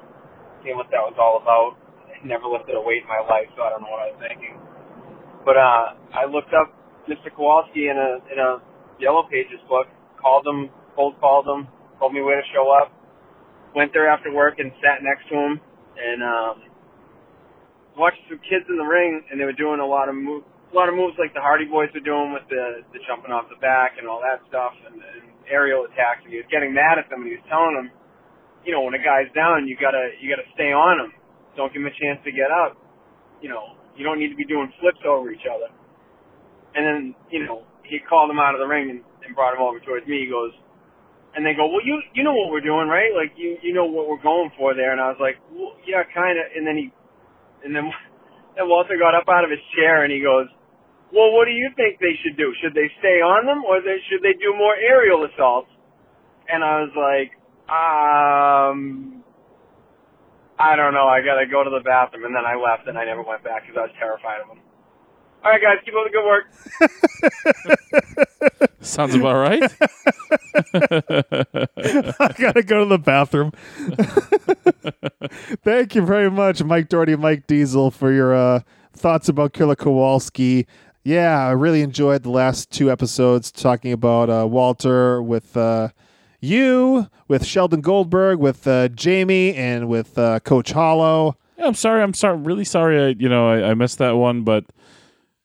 [0.64, 1.76] seeing what that was all about.
[2.08, 4.20] I never lifted a weight in my life, so I don't know what I was
[4.24, 4.56] thinking.
[5.44, 6.72] But uh, I looked up
[7.12, 7.28] Mr.
[7.28, 8.64] Kowalski in a in a
[8.96, 9.84] Yellow Pages book,
[10.16, 11.68] called him, cold called him,
[12.00, 12.96] told me where to show up
[13.74, 15.60] went there after work and sat next to him
[15.98, 16.56] and um
[17.98, 20.74] watched some kids in the ring and they were doing a lot of move a
[20.76, 23.58] lot of moves like the Hardy Boys were doing with the the jumping off the
[23.60, 27.08] back and all that stuff and, and aerial attacks and he was getting mad at
[27.08, 27.88] them and he was telling them,
[28.64, 31.10] you know, when a guy's down you gotta you gotta stay on him.
[31.56, 32.78] Don't give him a chance to get up.
[33.42, 35.74] You know, you don't need to be doing flips over each other.
[36.78, 37.00] And then,
[37.34, 40.06] you know, he called him out of the ring and, and brought him over towards
[40.06, 40.22] me.
[40.22, 40.52] He goes,
[41.38, 43.14] and they go, well, you you know what we're doing, right?
[43.14, 44.90] Like you you know what we're going for there.
[44.90, 46.50] And I was like, well, yeah, kind of.
[46.50, 46.90] And then he,
[47.62, 47.86] and then
[48.58, 50.50] then Walter got up out of his chair and he goes,
[51.14, 52.50] well, what do you think they should do?
[52.58, 55.70] Should they stay on them or they, should they do more aerial assaults?
[56.50, 57.30] And I was like,
[57.70, 59.22] um,
[60.58, 61.06] I don't know.
[61.06, 62.26] I gotta go to the bathroom.
[62.26, 64.60] And then I left and I never went back because I was terrified of him.
[65.46, 66.50] All right, guys, keep up the good work.
[68.80, 69.62] Sounds about right.
[72.20, 73.52] I gotta go to the bathroom.
[75.64, 78.60] Thank you very much, Mike Doherty Mike Diesel, for your uh,
[78.92, 80.66] thoughts about Killer Kowalski.
[81.02, 85.88] Yeah, I really enjoyed the last two episodes talking about uh, Walter with uh,
[86.40, 91.36] you, with Sheldon Goldberg, with uh, Jamie, and with uh, Coach Hollow.
[91.56, 92.02] Yeah, I'm sorry.
[92.02, 92.36] I'm sorry.
[92.36, 93.02] Really sorry.
[93.02, 94.64] I you know I, I missed that one, but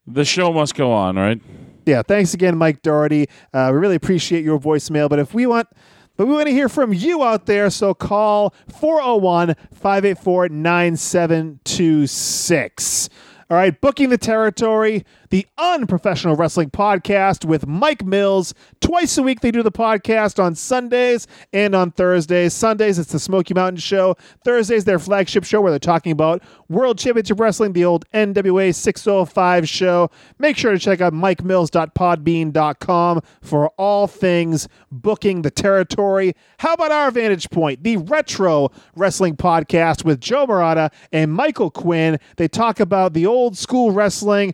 [0.05, 1.41] the show must go on, right?
[1.85, 3.27] Yeah, thanks again, Mike Doherty.
[3.53, 5.07] Uh, we really appreciate your voicemail.
[5.09, 5.67] But if we want,
[6.15, 13.09] but we want to hear from you out there, so call 401 584 9726.
[13.49, 15.03] All right, Booking the Territory,
[15.33, 18.53] the unprofessional wrestling podcast with Mike Mills.
[18.81, 22.53] Twice a week, they do the podcast on Sundays and on Thursdays.
[22.53, 24.15] Sundays, it's the Smoky Mountain Show.
[24.45, 29.67] Thursdays, their flagship show where they're talking about World Championship Wrestling, the old NWA 605
[29.67, 30.11] show.
[30.37, 36.35] Make sure to check out mikemills.podbean.com for all things booking the territory.
[36.59, 42.19] How about our Vantage Point, the retro wrestling podcast with Joe Murata and Michael Quinn?
[42.37, 44.53] They talk about the old school wrestling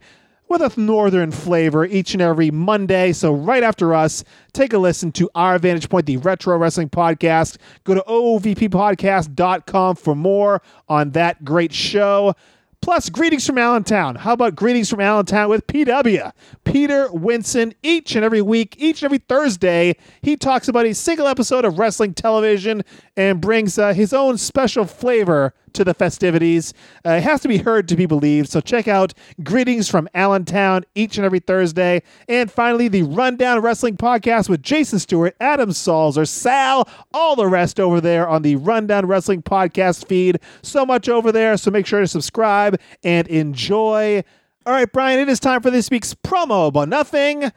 [0.50, 3.14] with a northern flavor each and every Monday.
[3.14, 7.58] So right after us, take a listen to our Vantage Point, the Retro Wrestling Podcast.
[7.84, 12.34] Go to ovppodcast.com for more on that great show.
[12.82, 14.16] Plus, greetings from Allentown.
[14.16, 16.32] How about greetings from Allentown with PW?
[16.64, 17.74] Peter Winson.
[17.84, 21.78] Each and every week, each and every Thursday, he talks about a single episode of
[21.78, 22.84] wrestling television
[23.18, 26.74] and brings uh, his own special flavor to the festivities.
[27.06, 28.50] Uh, it has to be heard to be believed.
[28.50, 29.14] So check out
[29.44, 32.02] Greetings from Allentown each and every Thursday.
[32.28, 37.48] And finally, the Rundown Wrestling Podcast with Jason Stewart, Adam Sauls, or Sal, all the
[37.48, 40.40] rest over there on the Rundown Wrestling Podcast feed.
[40.62, 41.58] So much over there.
[41.58, 44.24] So make sure to subscribe and enjoy.
[44.66, 47.52] All right, Brian, it is time for this week's promo about nothing.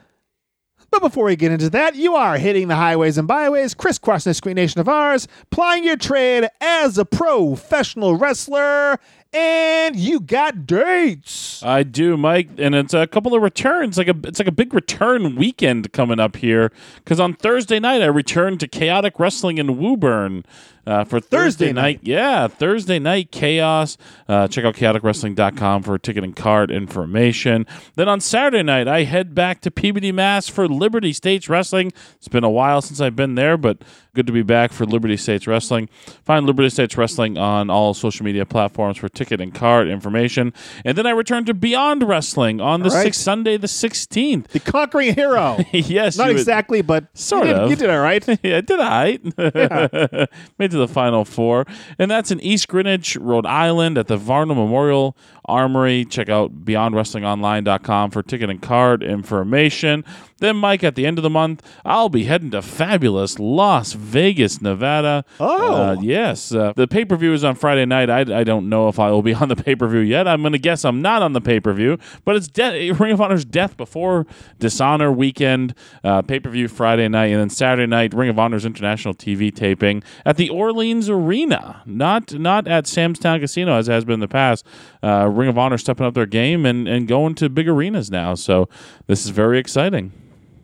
[0.92, 4.34] But before we get into that, you are hitting the highways and byways, crisscrossing the
[4.34, 8.98] screen nation of ours, plying your trade as a professional wrestler,
[9.32, 11.62] and you got dates.
[11.62, 13.96] I do, Mike, and it's a couple of returns.
[13.96, 16.70] Like a, it's like a big return weekend coming up here.
[16.96, 20.44] Because on Thursday night, I returned to Chaotic Wrestling in Woburn
[20.86, 22.00] uh, for Thursday, Thursday night.
[22.02, 23.96] Yeah, Thursday night chaos.
[24.28, 27.66] Uh, check out chaoticwrestling.com for ticket and card information.
[27.94, 31.92] Then on Saturday night, I head back to PBD Mass for Liberty States Wrestling.
[32.16, 33.78] It's been a while since I've been there, but
[34.14, 35.88] good to be back for Liberty States Wrestling.
[36.24, 40.52] Find Liberty States Wrestling on all social media platforms for ticket and card information.
[40.84, 43.04] And then I return to Beyond Wrestling on the right.
[43.04, 44.48] sixth Sunday, the 16th.
[44.48, 45.58] The conquering hero.
[45.72, 47.70] yes, Not you would- exactly, but Sort you did, of.
[47.70, 48.26] You did all right.
[48.42, 49.18] yeah, did I?
[50.58, 51.66] Made to the final four.
[51.98, 56.04] And that's in East Greenwich, Rhode Island at the Varnum Memorial Armory.
[56.04, 60.04] Check out beyondwrestlingonline.com for ticket and card information.
[60.42, 64.60] Then, Mike, at the end of the month, I'll be heading to fabulous Las Vegas,
[64.60, 65.24] Nevada.
[65.38, 65.72] Oh.
[65.72, 66.52] Uh, yes.
[66.52, 68.10] Uh, the pay per view is on Friday night.
[68.10, 70.26] I, I don't know if I will be on the pay per view yet.
[70.26, 73.12] I'm going to guess I'm not on the pay per view, but it's de- Ring
[73.12, 74.26] of Honor's Death Before
[74.58, 78.66] Dishonor weekend, uh, pay per view Friday night, and then Saturday night, Ring of Honor's
[78.66, 84.04] international TV taping at the Orleans Arena, not not at Sam's Town Casino as has
[84.04, 84.66] been in the past.
[85.04, 88.34] Uh, Ring of Honor stepping up their game and, and going to big arenas now.
[88.34, 88.68] So
[89.06, 90.10] this is very exciting.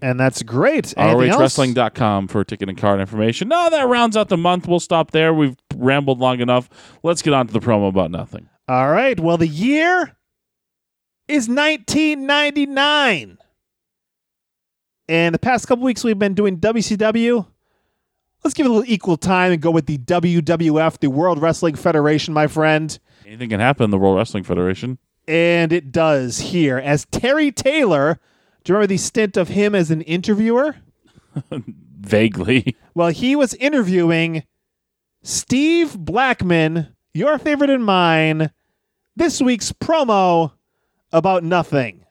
[0.01, 0.95] And that's great.
[0.97, 3.49] ROHWrestling.com for ticket and card information.
[3.49, 4.69] No, that rounds out the month.
[4.69, 5.35] We'll stop there.
[5.35, 6.69] We've rambled long enough.
[7.03, 8.49] Let's get on to the promo about nothing.
[8.69, 9.19] All right.
[9.19, 10.17] Well, the year
[11.27, 13.39] is 1999.
[15.09, 17.47] And the past couple weeks we've been doing WCW.
[18.45, 21.75] Let's give it a little equal time and go with the WWF, the World Wrestling
[21.75, 22.97] Federation, my friend.
[23.27, 24.99] Anything can happen in the World Wrestling Federation.
[25.27, 28.21] And it does here as Terry Taylor.
[28.69, 30.77] Do you remember the stint of him as an interviewer?
[31.51, 32.77] Vaguely.
[32.95, 34.43] Well, he was interviewing
[35.23, 38.51] Steve Blackman, your favorite and mine,
[39.17, 40.53] this week's promo
[41.11, 42.05] about nothing.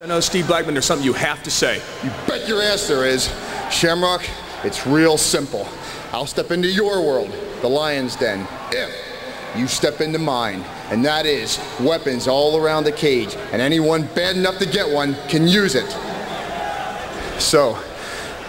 [0.00, 1.80] I know, Steve Blackman, there's something you have to say.
[2.02, 3.32] You bet your ass there is.
[3.70, 4.24] Shamrock,
[4.64, 5.68] it's real simple.
[6.10, 9.11] I'll step into your world, the lion's den, if
[9.56, 10.62] you step into mine.
[10.90, 15.14] And that is weapons all around the cage, and anyone bad enough to get one
[15.28, 15.90] can use it.
[17.40, 17.78] So,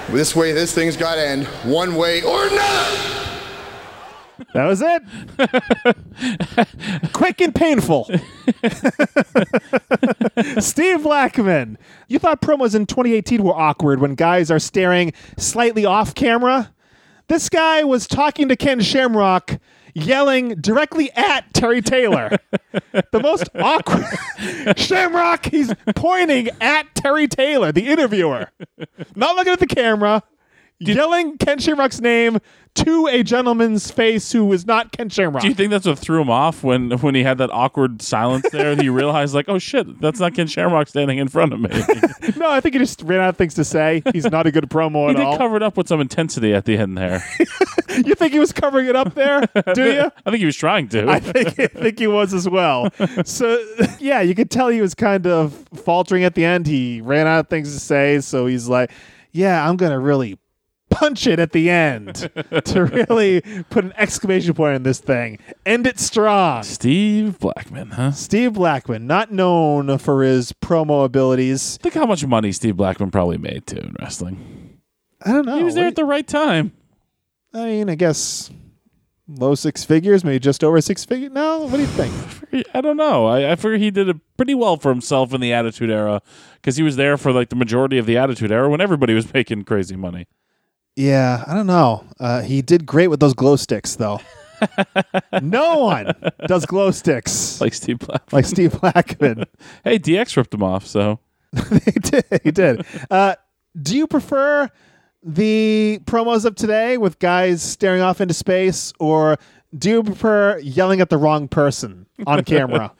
[0.09, 3.13] this way, this thing's got to end one way or another.
[4.53, 5.01] That was it.
[7.13, 8.05] Quick and painful.
[10.59, 11.77] Steve Blackman.
[12.07, 16.71] You thought promos in 2018 were awkward when guys are staring slightly off camera?
[17.27, 19.59] This guy was talking to Ken Shamrock,
[19.93, 22.37] yelling directly at Terry Taylor.
[23.11, 24.05] the most awkward.
[24.77, 28.51] Shamrock, he's pointing at Terry Taylor, the interviewer,
[29.15, 30.23] not looking at the camera,
[30.79, 32.39] yelling Ken Shamrock's name
[32.75, 35.43] to a gentleman's face who was not Ken Shamrock.
[35.43, 38.49] Do you think that's what threw him off when when he had that awkward silence
[38.51, 38.71] there?
[38.71, 41.69] and he realized, like, oh shit, that's not Ken Shamrock standing in front of me.
[42.37, 44.01] no, I think he just ran out of things to say.
[44.11, 45.37] He's not a good promo he at did all.
[45.37, 47.23] cover covered up with some intensity at the end there.
[47.89, 49.43] you think he was covering it up there?
[49.75, 50.11] Do you?
[50.25, 51.07] I think he was trying to.
[51.07, 52.89] I think I think he was as well.
[53.25, 53.63] So
[53.99, 56.65] yeah, you could tell he was kind of faltering at the end.
[56.65, 58.89] He ran out of things to say, so he's like,
[59.31, 60.39] "Yeah, I'm gonna really
[60.93, 62.15] punch it at the end
[62.65, 65.39] to really put an exclamation point on this thing.
[65.65, 68.11] End it strong." Steve Blackman, huh?
[68.11, 71.77] Steve Blackman, not known for his promo abilities.
[71.77, 74.79] Think how much money Steve Blackman probably made too in wrestling.
[75.25, 75.57] I don't know.
[75.57, 76.73] He was there at the right time.
[77.53, 78.49] I mean, I guess
[79.27, 81.31] low six figures, maybe just over six figures.
[81.31, 82.13] No, what do you think?
[82.73, 83.25] I don't know.
[83.25, 86.21] I, I figure he did it pretty well for himself in the Attitude Era
[86.55, 89.33] because he was there for like the majority of the Attitude Era when everybody was
[89.33, 90.27] making crazy money.
[90.95, 92.03] Yeah, I don't know.
[92.19, 94.19] Uh, he did great with those glow sticks, though.
[95.41, 96.13] no one
[96.47, 98.27] does glow sticks Like Steve Blackman.
[98.31, 99.43] like Steve Blackman.
[99.83, 101.19] Hey, DX ripped him off, so
[101.85, 102.25] he did.
[102.43, 102.85] He did.
[103.11, 103.35] Uh,
[103.81, 104.69] do you prefer
[105.23, 109.37] the promos of today with guys staring off into space, or
[109.77, 112.93] do you prefer yelling at the wrong person on camera?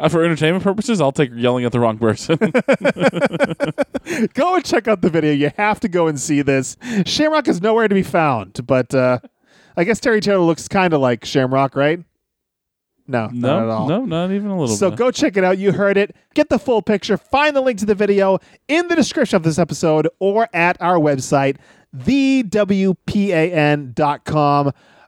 [0.00, 2.38] Uh, for entertainment purposes, I'll take yelling at the wrong person.
[4.34, 5.32] go and check out the video.
[5.32, 6.78] You have to go and see this.
[7.04, 9.18] Shamrock is nowhere to be found, but uh,
[9.76, 12.02] I guess Terry Taylor looks kind of like Shamrock, right?
[13.06, 13.88] No, not at no, all.
[13.88, 14.78] no, not even a little bit.
[14.78, 14.98] So bit.
[14.98, 15.58] go check it out.
[15.58, 16.16] You heard it.
[16.32, 17.18] Get the full picture.
[17.18, 18.38] Find the link to the video
[18.68, 21.58] in the description of this episode or at our website,
[21.94, 23.02] thewpan.com.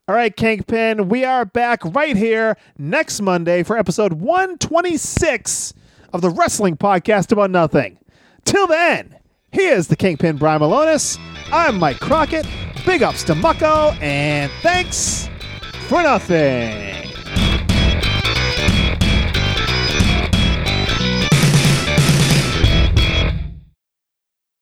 [0.09, 5.75] All right, Kingpin, we are back right here next Monday for episode 126
[6.13, 7.99] of the Wrestling Podcast About Nothing.
[8.45, 9.17] Till then,
[9.53, 11.19] here's the Kingpin Brian Milonas.
[11.53, 12.47] I'm Mike Crockett.
[12.85, 15.29] Big ups to Mucko, and thanks
[15.87, 17.12] for nothing.